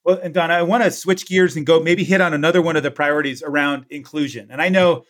Well, 0.08 0.22
and 0.24 0.34
Donna, 0.34 0.54
I 0.54 0.62
want 0.62 0.86
to 0.86 0.89
switch 0.89 1.28
gears 1.28 1.58
and 1.58 1.65
go 1.65 1.82
maybe 1.82 2.06
hit 2.06 2.22
on 2.22 2.34
another 2.34 2.62
one 2.62 2.78
of 2.78 2.84
the 2.84 2.89
priorities 2.89 3.43
around 3.43 3.86
inclusion. 3.89 4.48
And 4.50 4.62
I 4.62 4.70
know, 4.70 5.04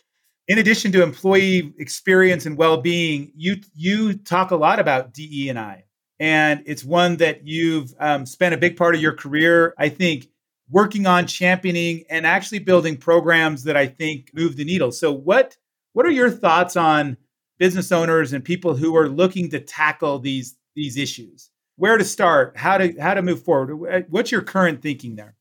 in 0.48 0.58
addition 0.58 0.90
to 0.90 1.04
employee 1.04 1.72
experience 1.78 2.46
and 2.46 2.58
well-being, 2.58 3.30
you 3.36 3.58
you 3.76 4.14
talk 4.14 4.50
a 4.50 4.56
lot 4.56 4.80
about 4.80 5.14
DE 5.14 5.50
and 5.50 5.58
I, 5.58 5.84
and 6.18 6.64
it's 6.66 6.84
one 6.84 7.18
that 7.18 7.46
you've 7.46 7.94
um, 8.00 8.26
spent 8.26 8.56
a 8.56 8.58
big 8.58 8.76
part 8.76 8.96
of 8.96 9.00
your 9.00 9.12
career, 9.12 9.72
I 9.78 9.88
think, 9.88 10.26
working 10.68 11.06
on 11.06 11.28
championing 11.28 12.02
and 12.10 12.26
actually 12.26 12.58
building 12.58 12.96
programs 12.96 13.62
that 13.64 13.76
I 13.76 13.86
think 13.86 14.32
move 14.34 14.56
the 14.56 14.64
needle. 14.64 14.90
So, 14.90 15.12
what 15.12 15.56
what 15.92 16.06
are 16.06 16.10
your 16.10 16.30
thoughts 16.30 16.76
on 16.76 17.16
business 17.56 17.92
owners 17.92 18.32
and 18.32 18.44
people 18.44 18.74
who 18.74 18.96
are 18.96 19.08
looking 19.08 19.48
to 19.50 19.60
tackle 19.60 20.18
these 20.18 20.56
these 20.74 20.96
issues? 20.96 21.50
Where 21.78 21.96
to 21.96 22.04
start, 22.04 22.56
how 22.56 22.76
to 22.76 22.92
how 23.00 23.14
to 23.14 23.22
move 23.22 23.42
forward. 23.42 24.06
What's 24.10 24.30
your 24.30 24.42
current 24.42 24.82
thinking 24.82 25.16
there? 25.16 25.34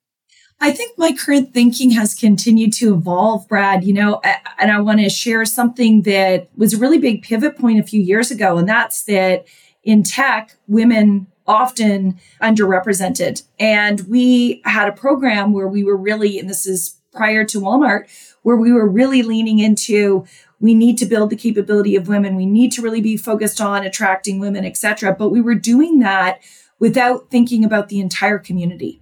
I 0.60 0.72
think 0.72 0.98
my 0.98 1.12
current 1.12 1.54
thinking 1.54 1.92
has 1.92 2.16
continued 2.16 2.74
to 2.74 2.96
evolve, 2.96 3.48
Brad. 3.48 3.84
You 3.84 3.94
know, 3.94 4.22
and 4.58 4.72
I 4.72 4.80
want 4.80 5.00
to 5.00 5.10
share 5.10 5.44
something 5.44 6.04
that 6.04 6.50
was 6.56 6.74
a 6.74 6.78
really 6.78 7.00
big 7.00 7.24
pivot 7.24 7.58
point 7.58 7.80
a 7.80 7.84
few 7.84 8.02
years 8.02 8.32
ago, 8.32 8.58
and 8.58 8.70
that's 8.70 9.04
that 9.04 9.46
in 9.84 10.04
tech, 10.04 10.56
women 10.68 11.28
often 11.48 12.20
underrepresented. 12.42 13.44
And 13.60 14.02
we 14.02 14.62
had 14.66 14.90
a 14.90 14.92
program 14.92 15.54
where 15.54 15.68
we 15.68 15.84
were 15.84 15.98
really, 15.98 16.38
and 16.40 16.50
this 16.50 16.66
is 16.66 16.98
prior 17.14 17.46
to 17.46 17.62
Walmart, 17.62 18.08
where 18.48 18.56
we 18.56 18.72
were 18.72 18.88
really 18.88 19.24
leaning 19.24 19.60
into 19.60 20.26
we 20.62 20.74
need 20.74 20.98
to 20.98 21.06
build 21.06 21.30
the 21.30 21.36
capability 21.36 21.98
of 21.98 22.08
women. 22.08 22.38
We 22.38 22.46
need 22.46 22.72
to 22.72 22.82
really 22.82 23.02
be 23.02 23.18
focused 23.18 23.60
on 23.60 23.84
attracting 23.84 24.40
women 24.40 24.64
etc 24.64 25.14
but 25.14 25.32
we 25.32 25.42
were 25.42 25.54
doing 25.54 26.00
that 26.00 26.40
without 26.80 27.30
thinking 27.30 27.66
about 27.66 27.90
the 27.90 28.00
entire 28.00 28.40
community. 28.40 29.02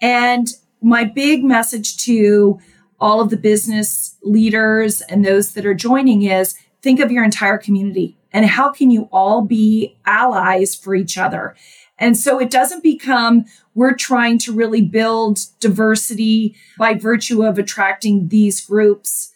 And 0.00 0.48
my 0.80 1.04
big 1.04 1.44
message 1.44 1.98
to 1.98 2.58
all 2.98 3.20
of 3.20 3.28
the 3.28 3.36
business 3.36 4.16
leaders 4.22 5.02
and 5.02 5.22
those 5.22 5.52
that 5.52 5.66
are 5.66 5.74
joining 5.74 6.22
is 6.22 6.56
think 6.80 6.98
of 6.98 7.12
your 7.12 7.24
entire 7.24 7.58
community 7.58 8.16
and 8.32 8.46
how 8.46 8.72
can 8.72 8.90
you 8.90 9.06
all 9.12 9.42
be 9.42 9.98
allies 10.06 10.74
for 10.74 10.94
each 10.94 11.18
other 11.18 11.54
and 12.02 12.16
so 12.16 12.40
it 12.40 12.50
doesn't 12.50 12.82
become 12.82 13.44
we're 13.74 13.94
trying 13.94 14.36
to 14.36 14.52
really 14.52 14.82
build 14.82 15.38
diversity 15.60 16.56
by 16.76 16.94
virtue 16.94 17.44
of 17.44 17.58
attracting 17.58 18.28
these 18.28 18.60
groups 18.60 19.32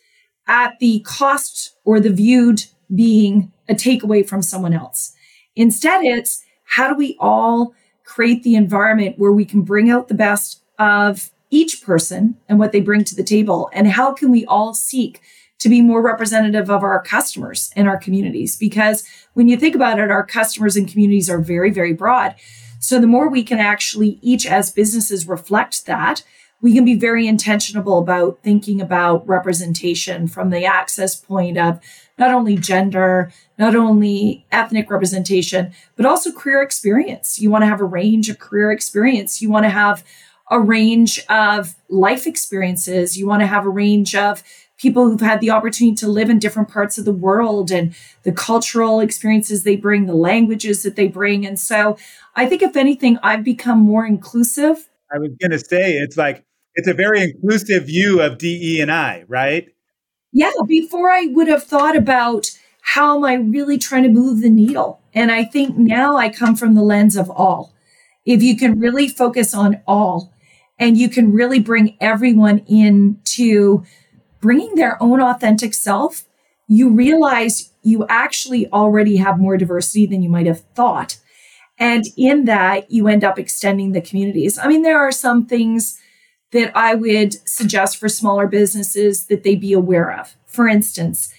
at 0.48 0.79
the 0.81 1.00
cost 1.07 1.76
or 1.85 2.00
the 2.00 2.12
viewed 2.12 2.64
being 2.94 3.52
a 3.68 3.74
takeaway 3.74 4.26
from 4.29 4.42
someone 4.42 4.74
else. 4.74 5.12
Instead, 5.55 6.02
it's 6.05 6.42
how 6.64 6.88
do 6.88 6.96
we 6.96 7.16
all 7.20 7.72
create 8.05 8.42
the 8.42 8.57
environment 8.57 9.18
where 9.18 9.33
we 9.33 9.44
can 9.44 9.62
bring 9.62 9.88
out 9.88 10.09
the 10.09 10.14
best 10.14 10.61
of 10.79 11.31
each 11.50 11.83
person 11.83 12.37
and 12.48 12.59
what 12.59 12.72
they 12.72 12.81
bring 12.81 13.05
to 13.05 13.14
the 13.14 13.24
table? 13.24 13.70
And 13.72 13.87
how 13.87 14.12
can 14.12 14.31
we 14.31 14.44
all 14.46 14.74
seek 14.74 15.20
to 15.59 15.68
be 15.68 15.81
more 15.81 16.02
representative 16.02 16.68
of 16.70 16.83
our 16.83 17.02
customers 17.02 17.70
and 17.76 17.88
our 17.88 17.96
communities? 17.96 18.57
Because 18.57 19.05
when 19.37 19.49
you 19.49 19.59
think 19.59 19.75
about 19.75 19.99
it, 19.99 20.11
our 20.11 20.25
customers 20.25 20.79
and 20.79 20.88
communities 20.88 21.29
are 21.29 21.40
very, 21.40 21.70
very 21.70 21.92
broad. 21.92 22.35
So 22.79 22.99
the 22.99 23.07
more 23.07 23.29
we 23.29 23.42
can 23.42 23.59
actually 23.59 24.18
each 24.22 24.46
as 24.46 24.70
businesses 24.70 25.29
reflect 25.29 25.85
that, 25.85 26.22
we 26.62 26.72
can 26.72 26.87
be 26.87 26.94
very 26.94 27.27
intentional 27.27 27.99
about 27.99 28.38
thinking 28.42 28.81
about 28.81 29.29
representation 29.29 30.27
from 30.27 30.49
the 30.49 30.64
access 30.64 31.14
point 31.14 31.59
of 31.59 31.81
not 32.16 32.33
only 32.33 32.57
gender, 32.57 33.31
not 33.59 33.77
only 33.77 34.46
ethnic 34.53 34.90
representation, 34.90 35.70
but 35.96 36.07
also 36.07 36.33
career 36.33 36.62
experience. 36.62 37.38
You 37.38 37.51
want 37.51 37.61
to 37.61 37.68
have 37.68 37.83
a 37.83 37.85
range 37.85 38.31
of 38.31 38.38
career 38.38 38.72
experience. 38.72 39.42
You 39.42 39.51
want 39.51 39.64
to 39.64 39.70
have 39.70 40.03
a 40.51 40.59
range 40.59 41.22
of 41.29 41.75
life 41.90 42.27
experiences. 42.27 43.18
You 43.18 43.27
want 43.27 43.40
to 43.40 43.46
have 43.46 43.66
a 43.66 43.70
range 43.70 44.14
of 44.14 44.42
people 44.78 45.08
who've 45.08 45.20
had 45.20 45.40
the 45.40 45.50
opportunity 45.50 45.94
to 45.96 46.08
live 46.08 46.28
in 46.28 46.38
different 46.38 46.68
parts 46.68 46.98
of 46.98 47.04
the 47.04 47.12
world 47.12 47.70
and 47.70 47.94
the 48.24 48.32
cultural 48.32 49.00
experiences 49.00 49.64
they 49.64 49.76
bring, 49.76 50.06
the 50.06 50.14
languages 50.14 50.82
that 50.82 50.96
they 50.96 51.08
bring. 51.08 51.46
And 51.46 51.58
so 51.58 51.96
I 52.34 52.46
think, 52.46 52.62
if 52.62 52.76
anything, 52.76 53.18
I've 53.22 53.44
become 53.44 53.78
more 53.78 54.04
inclusive 54.04 54.88
I 55.12 55.18
was 55.18 55.30
going 55.40 55.52
to 55.52 55.58
say 55.58 55.92
it's 55.92 56.16
like 56.16 56.44
it's 56.74 56.88
a 56.88 56.94
very 56.94 57.22
inclusive 57.22 57.86
view 57.86 58.20
of 58.20 58.38
DE 58.38 58.80
and 58.80 58.90
I, 58.90 59.24
right? 59.28 59.68
Yeah, 60.32 60.50
before 60.66 61.10
I 61.10 61.26
would 61.26 61.48
have 61.48 61.64
thought 61.64 61.96
about 61.96 62.46
how 62.82 63.16
am 63.16 63.24
I 63.24 63.34
really 63.34 63.78
trying 63.78 64.02
to 64.02 64.08
move 64.08 64.42
the 64.42 64.50
needle? 64.50 65.00
And 65.14 65.32
I 65.32 65.44
think 65.44 65.76
now 65.76 66.16
I 66.16 66.28
come 66.28 66.54
from 66.56 66.74
the 66.74 66.82
lens 66.82 67.16
of 67.16 67.30
all. 67.30 67.72
If 68.24 68.42
you 68.42 68.56
can 68.56 68.78
really 68.78 69.08
focus 69.08 69.54
on 69.54 69.80
all 69.86 70.32
and 70.78 70.98
you 70.98 71.08
can 71.08 71.32
really 71.32 71.60
bring 71.60 71.96
everyone 72.00 72.58
into 72.66 73.84
bringing 74.46 74.76
their 74.76 75.02
own 75.02 75.20
authentic 75.20 75.74
self, 75.74 76.24
you 76.68 76.88
realize 76.88 77.72
you 77.82 78.06
actually 78.09 78.68
already 78.68 79.16
have 79.16 79.40
more 79.40 79.56
diversity 79.56 80.06
than 80.06 80.22
you 80.22 80.28
might 80.28 80.46
have 80.46 80.61
thought. 80.76 81.18
And 81.80 82.05
in 82.16 82.44
that, 82.44 82.88
you 82.88 83.09
end 83.09 83.24
up 83.24 83.40
extending 83.40 83.90
the 83.90 84.01
communities. 84.01 84.57
I 84.57 84.68
mean, 84.68 84.82
there 84.82 85.01
are 85.01 85.11
some 85.11 85.47
things 85.47 85.99
that 86.53 86.70
I 86.76 86.94
would 86.94 87.34
suggest 87.49 87.97
for 87.97 88.09
smaller 88.09 88.47
businesses 88.47 89.26
that 89.26 89.42
they 89.42 89.57
be 89.57 89.72
aware 89.72 90.16
of. 90.16 90.36
For 90.47 90.68
instance, 90.68 91.34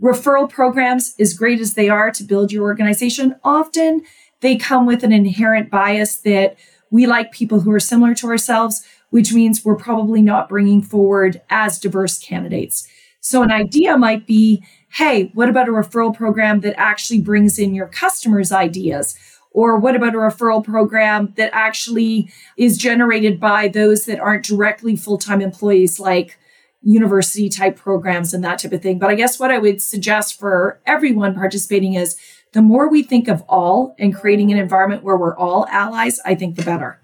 referral 0.00 0.48
programs, 0.48 1.16
as 1.18 1.34
great 1.34 1.58
as 1.58 1.74
they 1.74 1.88
are 1.88 2.12
to 2.12 2.22
build 2.22 2.52
your 2.52 2.62
organization, 2.62 3.34
often 3.42 4.02
they 4.42 4.54
come 4.54 4.86
with 4.86 5.02
an 5.02 5.10
inherent 5.10 5.72
bias 5.72 6.18
that 6.18 6.56
we 6.88 7.04
like 7.08 7.32
people 7.32 7.58
who 7.58 7.72
are 7.72 7.80
similar 7.80 8.14
to 8.14 8.28
ourselves, 8.28 8.86
which 9.14 9.32
means 9.32 9.64
we're 9.64 9.76
probably 9.76 10.20
not 10.20 10.48
bringing 10.48 10.82
forward 10.82 11.40
as 11.48 11.78
diverse 11.78 12.18
candidates. 12.18 12.88
So, 13.20 13.44
an 13.44 13.52
idea 13.52 13.96
might 13.96 14.26
be 14.26 14.64
hey, 14.94 15.30
what 15.34 15.48
about 15.48 15.68
a 15.68 15.70
referral 15.70 16.12
program 16.12 16.62
that 16.62 16.74
actually 16.76 17.20
brings 17.20 17.56
in 17.56 17.76
your 17.76 17.86
customers' 17.86 18.50
ideas? 18.50 19.16
Or 19.52 19.78
what 19.78 19.94
about 19.94 20.16
a 20.16 20.18
referral 20.18 20.64
program 20.64 21.32
that 21.36 21.50
actually 21.52 22.28
is 22.56 22.76
generated 22.76 23.38
by 23.38 23.68
those 23.68 24.04
that 24.06 24.18
aren't 24.18 24.44
directly 24.44 24.96
full 24.96 25.18
time 25.18 25.40
employees, 25.40 26.00
like 26.00 26.36
university 26.82 27.48
type 27.48 27.76
programs 27.76 28.34
and 28.34 28.42
that 28.42 28.58
type 28.58 28.72
of 28.72 28.82
thing? 28.82 28.98
But 28.98 29.10
I 29.10 29.14
guess 29.14 29.38
what 29.38 29.52
I 29.52 29.58
would 29.58 29.80
suggest 29.80 30.40
for 30.40 30.80
everyone 30.86 31.34
participating 31.34 31.94
is 31.94 32.18
the 32.52 32.62
more 32.62 32.88
we 32.88 33.04
think 33.04 33.28
of 33.28 33.44
all 33.48 33.94
and 33.96 34.12
creating 34.12 34.50
an 34.50 34.58
environment 34.58 35.04
where 35.04 35.16
we're 35.16 35.36
all 35.36 35.68
allies, 35.68 36.18
I 36.24 36.34
think 36.34 36.56
the 36.56 36.64
better. 36.64 37.00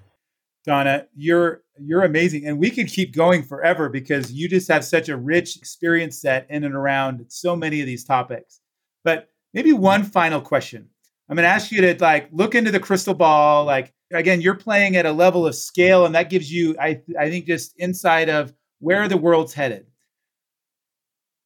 Donna, 0.65 1.07
you're 1.15 1.63
you're 1.83 2.05
amazing 2.05 2.47
and 2.47 2.59
we 2.59 2.71
could 2.71 2.89
keep 2.89 3.15
going 3.15 3.43
forever 3.43 3.89
because 3.89 4.33
you 4.33 4.49
just 4.49 4.69
have 4.69 4.85
such 4.85 5.09
a 5.09 5.17
rich 5.17 5.57
experience 5.57 6.21
set 6.21 6.47
in 6.51 6.65
and 6.65 6.75
around 6.75 7.25
so 7.29 7.57
many 7.57 7.81
of 7.81 7.87
these 7.87 8.05
topics. 8.05 8.61
But 9.05 9.29
maybe 9.55 9.73
one 9.73 10.03
final 10.03 10.41
question. 10.41 10.89
I'm 11.29 11.37
going 11.37 11.45
to 11.45 11.51
ask 11.51 11.71
you 11.71 11.81
to 11.83 11.97
like 12.01 12.29
look 12.33 12.55
into 12.55 12.71
the 12.71 12.81
crystal 12.81 13.15
ball 13.15 13.65
like 13.65 13.93
again 14.13 14.41
you're 14.41 14.55
playing 14.55 14.97
at 14.97 15.07
a 15.07 15.13
level 15.13 15.47
of 15.47 15.55
scale 15.55 16.05
and 16.05 16.15
that 16.15 16.31
gives 16.31 16.53
you 16.53 16.77
I 16.81 17.03
I 17.19 17.31
think 17.31 17.47
just 17.47 17.75
insight 17.79 18.29
of 18.29 18.53
where 18.81 19.09
the 19.09 19.17
world's 19.17 19.55
headed. 19.55 19.87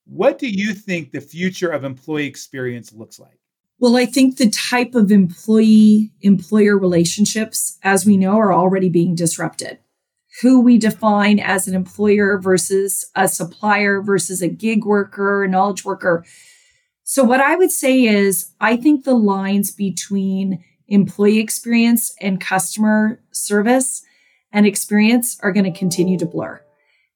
What 0.07 0.39
do 0.39 0.49
you 0.49 0.75
think 0.75 1.11
the 1.11 1.21
future 1.21 1.71
of 1.71 1.85
employee 1.85 2.27
experience 2.27 2.93
looks 2.93 3.19
like? 3.19 3.39
Well, 3.79 3.97
I 3.97 4.07
think 4.07 4.37
the 4.37 4.51
type 4.51 4.95
of 4.95 5.11
employee 5.11 6.13
employer 6.21 6.79
relationships, 6.79 7.79
as 7.83 8.07
we 8.07 8.17
know, 8.17 8.39
are 8.39 8.53
already 8.53 8.89
being 8.89 9.15
disrupted. 9.15 9.79
Who 10.43 10.61
we 10.61 10.79
define 10.79 11.39
as 11.39 11.69
an 11.69 11.75
employer 11.75 12.39
versus 12.39 13.09
a 13.15 13.29
supplier 13.29 14.03
versus 14.03 14.43
a 14.43 14.49
gig 14.49 14.85
worker, 14.85 15.45
a 15.45 15.49
knowledge 15.49 15.85
worker. 15.85 16.25
So, 17.05 17.23
what 17.23 17.41
I 17.41 17.55
would 17.55 17.71
say 17.71 18.03
is, 18.03 18.53
I 18.61 18.77
think 18.77 19.05
the 19.05 19.15
lines 19.15 19.71
between 19.71 20.65
employee 20.89 21.39
experience 21.39 22.15
and 22.21 22.41
customer 22.41 23.21
service 23.31 24.03
and 24.53 24.67
experience 24.67 25.39
are 25.43 25.53
going 25.53 25.71
to 25.71 25.79
continue 25.79 26.19
to 26.19 26.27
blur 26.27 26.61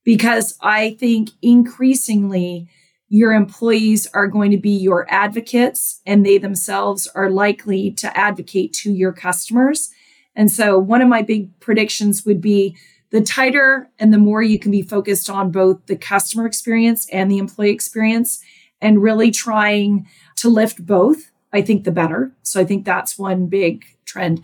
because 0.05 0.57
I 0.61 0.97
think 0.99 1.31
increasingly 1.43 2.69
your 3.09 3.33
employees 3.33 4.07
are 4.13 4.27
going 4.27 4.51
to 4.51 4.59
be 4.59 4.71
your 4.71 5.07
advocates 5.09 6.01
and 6.07 6.25
they 6.25 6.39
themselves 6.39 7.07
are 7.15 7.31
likely 7.31 7.91
to 7.93 8.17
advocate 8.17 8.73
to 8.75 8.93
your 8.93 9.13
customers. 9.13 9.91
And 10.35 10.51
so 10.51 10.79
one 10.79 11.01
of 11.01 11.09
my 11.09 11.23
big 11.23 11.59
predictions 11.61 12.25
would 12.27 12.41
be 12.41 12.77
the 13.11 13.21
tighter 13.21 13.91
and 13.99 14.13
the 14.13 14.19
more 14.19 14.43
you 14.43 14.59
can 14.59 14.71
be 14.71 14.83
focused 14.83 15.31
on 15.31 15.51
both 15.51 15.87
the 15.87 15.97
customer 15.97 16.47
experience 16.47 17.09
and 17.11 17.31
the 17.31 17.39
employee 17.39 17.71
experience 17.71 18.43
and 18.81 19.03
really 19.03 19.31
trying 19.31 20.07
to 20.37 20.49
lift 20.49 20.85
both, 20.85 21.31
I 21.53 21.63
think 21.63 21.85
the 21.85 21.91
better. 21.91 22.33
So 22.43 22.61
I 22.61 22.65
think 22.65 22.85
that's 22.85 23.19
one 23.19 23.47
big 23.47 23.85
trend. 24.05 24.43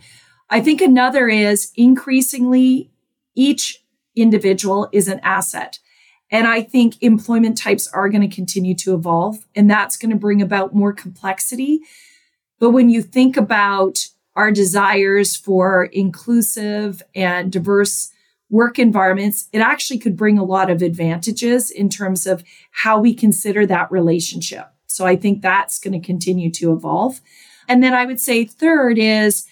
I 0.49 0.61
think 0.61 0.81
another 0.81 1.27
is 1.27 1.71
increasingly 1.75 2.91
each 3.35 3.83
individual 4.15 4.89
is 4.91 5.07
an 5.07 5.19
asset. 5.23 5.79
And 6.31 6.47
I 6.47 6.61
think 6.63 7.01
employment 7.01 7.57
types 7.57 7.87
are 7.87 8.09
going 8.09 8.27
to 8.27 8.35
continue 8.35 8.73
to 8.75 8.95
evolve, 8.95 9.45
and 9.55 9.69
that's 9.69 9.95
going 9.95 10.09
to 10.09 10.17
bring 10.17 10.41
about 10.41 10.73
more 10.73 10.91
complexity. 10.91 11.81
But 12.59 12.71
when 12.71 12.89
you 12.89 13.01
think 13.03 13.37
about 13.37 14.07
our 14.35 14.51
desires 14.51 15.35
for 15.35 15.85
inclusive 15.85 17.03
and 17.13 17.51
diverse 17.51 18.11
work 18.49 18.77
environments, 18.77 19.49
it 19.51 19.59
actually 19.59 19.97
could 19.99 20.15
bring 20.15 20.37
a 20.37 20.43
lot 20.43 20.69
of 20.69 20.81
advantages 20.81 21.71
in 21.71 21.89
terms 21.89 22.27
of 22.27 22.43
how 22.71 22.99
we 22.99 23.13
consider 23.13 23.65
that 23.65 23.91
relationship. 23.91 24.67
So 24.87 25.05
I 25.05 25.15
think 25.15 25.41
that's 25.41 25.79
going 25.79 25.99
to 25.99 26.05
continue 26.05 26.51
to 26.51 26.71
evolve. 26.71 27.21
And 27.67 27.83
then 27.83 27.93
I 27.93 28.05
would 28.05 28.19
say, 28.19 28.45
third 28.45 28.97
is 28.97 29.45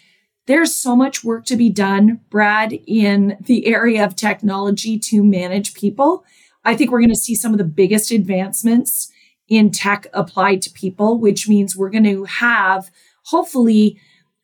there's 0.46 0.76
so 0.76 0.96
much 0.96 1.24
work 1.24 1.46
to 1.46 1.56
be 1.56 1.70
done, 1.70 2.22
Brad, 2.30 2.74
in 2.86 3.38
the 3.42 3.66
area 3.68 4.06
of 4.06 4.16
technology 4.16 5.00
to 5.00 5.24
manage 5.24 5.74
people. 5.74 6.24
I 6.66 6.76
think 6.76 6.92
we're 6.92 7.00
going 7.00 7.10
to 7.10 7.16
see 7.16 7.36
some 7.36 7.52
of 7.52 7.58
the 7.58 7.64
biggest 7.64 8.12
advancements 8.12 9.12
in 9.50 9.72
tech 9.72 10.08
applied 10.14 10.62
to 10.62 10.72
people, 10.72 11.18
which 11.18 11.50
means 11.50 11.76
we're 11.76 11.90
going 11.90 12.04
to 12.06 12.24
have 12.26 12.92
hopefully 13.26 14.00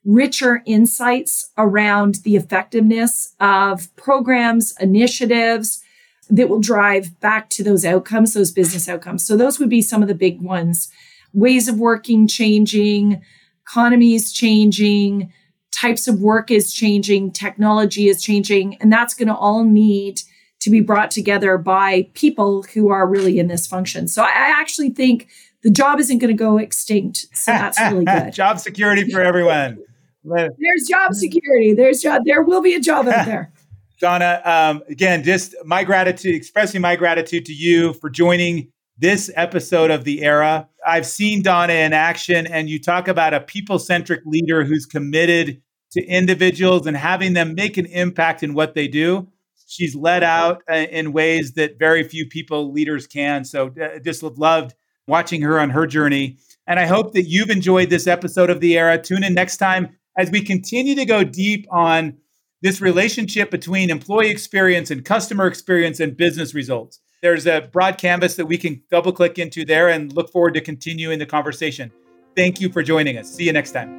richer 0.06 0.62
insights 0.66 1.52
around 1.58 2.16
the 2.24 2.36
effectiveness 2.36 3.36
of 3.40 3.94
programs, 3.96 4.74
initiatives 4.80 5.82
that 6.30 6.50
will 6.50 6.60
drive 6.60 7.20
back 7.20 7.50
to 7.50 7.64
those 7.64 7.84
outcomes, 7.84 8.34
those 8.34 8.52
business 8.52 8.88
outcomes. 8.88 9.26
So, 9.26 9.36
those 9.36 9.60
would 9.60 9.70
be 9.70 9.82
some 9.82 10.02
of 10.02 10.08
the 10.08 10.16
big 10.16 10.42
ones. 10.42 10.90
Ways 11.34 11.68
of 11.68 11.80
working 11.80 12.28
changing, 12.28 13.22
economies 13.62 14.32
changing, 14.32 15.32
types 15.72 16.08
of 16.08 16.22
work 16.22 16.52
is 16.52 16.74
changing, 16.74 17.32
technology 17.32 18.08
is 18.08 18.22
changing, 18.22 18.76
and 18.82 18.92
that's 18.92 19.14
going 19.14 19.28
to 19.28 19.36
all 19.36 19.64
need 19.64 20.22
to 20.60 20.70
be 20.70 20.82
brought 20.82 21.12
together 21.12 21.58
by 21.58 22.10
people 22.14 22.64
who 22.74 22.90
are 22.90 23.08
really 23.08 23.40
in 23.40 23.48
this 23.48 23.66
function. 23.66 24.08
So 24.08 24.24
I 24.24 24.54
actually 24.60 24.90
think 24.90 25.30
the 25.64 25.70
job 25.70 26.00
isn't 26.00 26.18
going 26.18 26.36
to 26.36 26.38
go 26.38 26.58
extinct. 26.58 27.28
So 27.34 27.52
that's 27.52 27.80
really 27.80 28.06
good. 28.06 28.34
job 28.34 28.60
security 28.60 29.10
for 29.10 29.22
everyone. 29.22 29.80
There's 30.24 30.88
job 30.88 31.14
security. 31.14 31.74
There's 31.74 32.02
job. 32.02 32.24
There 32.26 32.42
will 32.44 32.62
be 32.62 32.74
a 32.74 32.80
job 32.80 33.08
out 33.08 33.26
there. 33.26 33.54
Donna, 34.00 34.42
um, 34.46 34.82
again, 34.88 35.24
just 35.24 35.56
my 35.66 35.84
gratitude, 35.84 36.34
expressing 36.34 36.80
my 36.80 36.96
gratitude 36.96 37.46
to 37.46 37.54
you 37.54 37.94
for 37.94 38.10
joining 38.10 38.72
this 38.98 39.30
episode 39.36 39.92
of 39.92 40.06
The 40.06 40.24
Era. 40.24 40.70
I've 40.86 41.06
seen 41.06 41.42
Donna 41.42 41.74
in 41.74 41.92
action, 41.92 42.48
and 42.48 42.70
you 42.70 42.80
talk 42.82 43.10
about 43.10 43.34
a 43.34 43.42
people 43.42 43.78
centric 43.78 44.22
leader 44.26 44.64
who's 44.64 44.86
committed 44.86 45.62
to 45.92 46.06
individuals 46.06 46.88
and 46.88 46.96
having 46.96 47.34
them 47.34 47.56
make 47.56 47.76
an 47.78 47.88
impact 47.88 48.42
in 48.42 48.54
what 48.54 48.74
they 48.74 48.88
do 48.88 49.28
she's 49.70 49.96
led 49.96 50.24
out 50.24 50.64
uh, 50.70 50.74
in 50.74 51.14
ways 51.14 51.54
that 51.54 51.78
very 51.78 52.04
few 52.04 52.26
people 52.26 52.72
leaders 52.74 53.08
can. 53.08 53.46
So 53.46 53.72
uh, 53.82 54.00
just 54.00 54.24
loved 54.24 54.74
watching 55.08 55.42
her 55.44 55.60
on 55.60 55.70
her 55.70 55.86
journey. 55.88 56.38
And 56.68 56.80
I 56.80 56.88
hope 56.88 57.14
that 57.14 57.24
you've 57.24 57.50
enjoyed 57.50 57.90
this 57.90 58.08
episode 58.08 58.50
of 58.50 58.60
The 58.60 58.78
Era. 58.78 59.02
Tune 59.02 59.24
in 59.24 59.34
next 59.34 59.58
time 59.58 59.96
as 60.20 60.30
we 60.30 60.42
continue 60.42 60.96
to 60.96 61.06
go 61.06 61.24
deep 61.24 61.66
on 61.72 62.18
this 62.62 62.82
relationship 62.82 63.50
between 63.50 63.90
employee 63.90 64.30
experience 64.30 64.92
and 64.92 65.06
customer 65.06 65.48
experience 65.48 66.02
and 66.02 66.18
business 66.18 66.54
results. 66.54 67.00
There's 67.22 67.48
a 67.48 67.70
broad 67.72 67.98
canvas 67.98 68.36
that 68.36 68.46
we 68.46 68.58
can 68.58 68.84
double 68.92 69.14
click 69.14 69.40
into 69.40 69.64
there 69.64 69.88
and 69.88 70.12
look 70.12 70.30
forward 70.30 70.56
to 70.56 70.62
continuing 70.62 71.20
the 71.20 71.26
conversation. 71.26 71.90
Thank 72.36 72.60
you 72.60 72.70
for 72.70 72.84
joining 72.84 73.18
us. 73.18 73.34
See 73.34 73.46
you 73.46 73.54
next 73.54 73.72
time. 73.72 73.98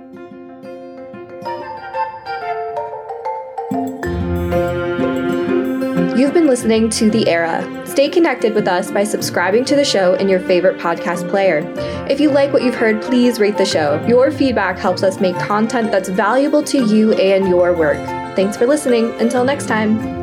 You've 6.19 6.35
been 6.35 6.47
listening 6.47 6.91
to 6.91 7.09
The 7.09 7.27
Era. 7.29 7.80
Stay 8.01 8.09
connected 8.09 8.55
with 8.55 8.67
us 8.67 8.91
by 8.91 9.05
subscribing 9.05 9.63
to 9.67 9.77
the 9.77 9.85
show 9.85 10.15
in 10.15 10.27
your 10.27 10.41
favorite 10.41 10.79
podcast 10.79 11.29
player. 11.29 11.59
If 12.09 12.19
you 12.19 12.31
like 12.31 12.51
what 12.51 12.63
you've 12.63 12.75
heard, 12.75 13.03
please 13.03 13.39
rate 13.39 13.59
the 13.59 13.67
show. 13.67 14.03
Your 14.09 14.33
feedback 14.33 14.79
helps 14.79 15.03
us 15.03 15.21
make 15.21 15.37
content 15.37 15.93
that's 15.93 16.09
valuable 16.09 16.63
to 16.63 16.83
you 16.83 17.13
and 17.13 17.47
your 17.47 17.75
work. 17.75 17.99
Thanks 18.37 18.57
for 18.57 18.67
listening. 18.67 19.13
Until 19.21 19.45
next 19.45 19.67
time. 19.67 20.20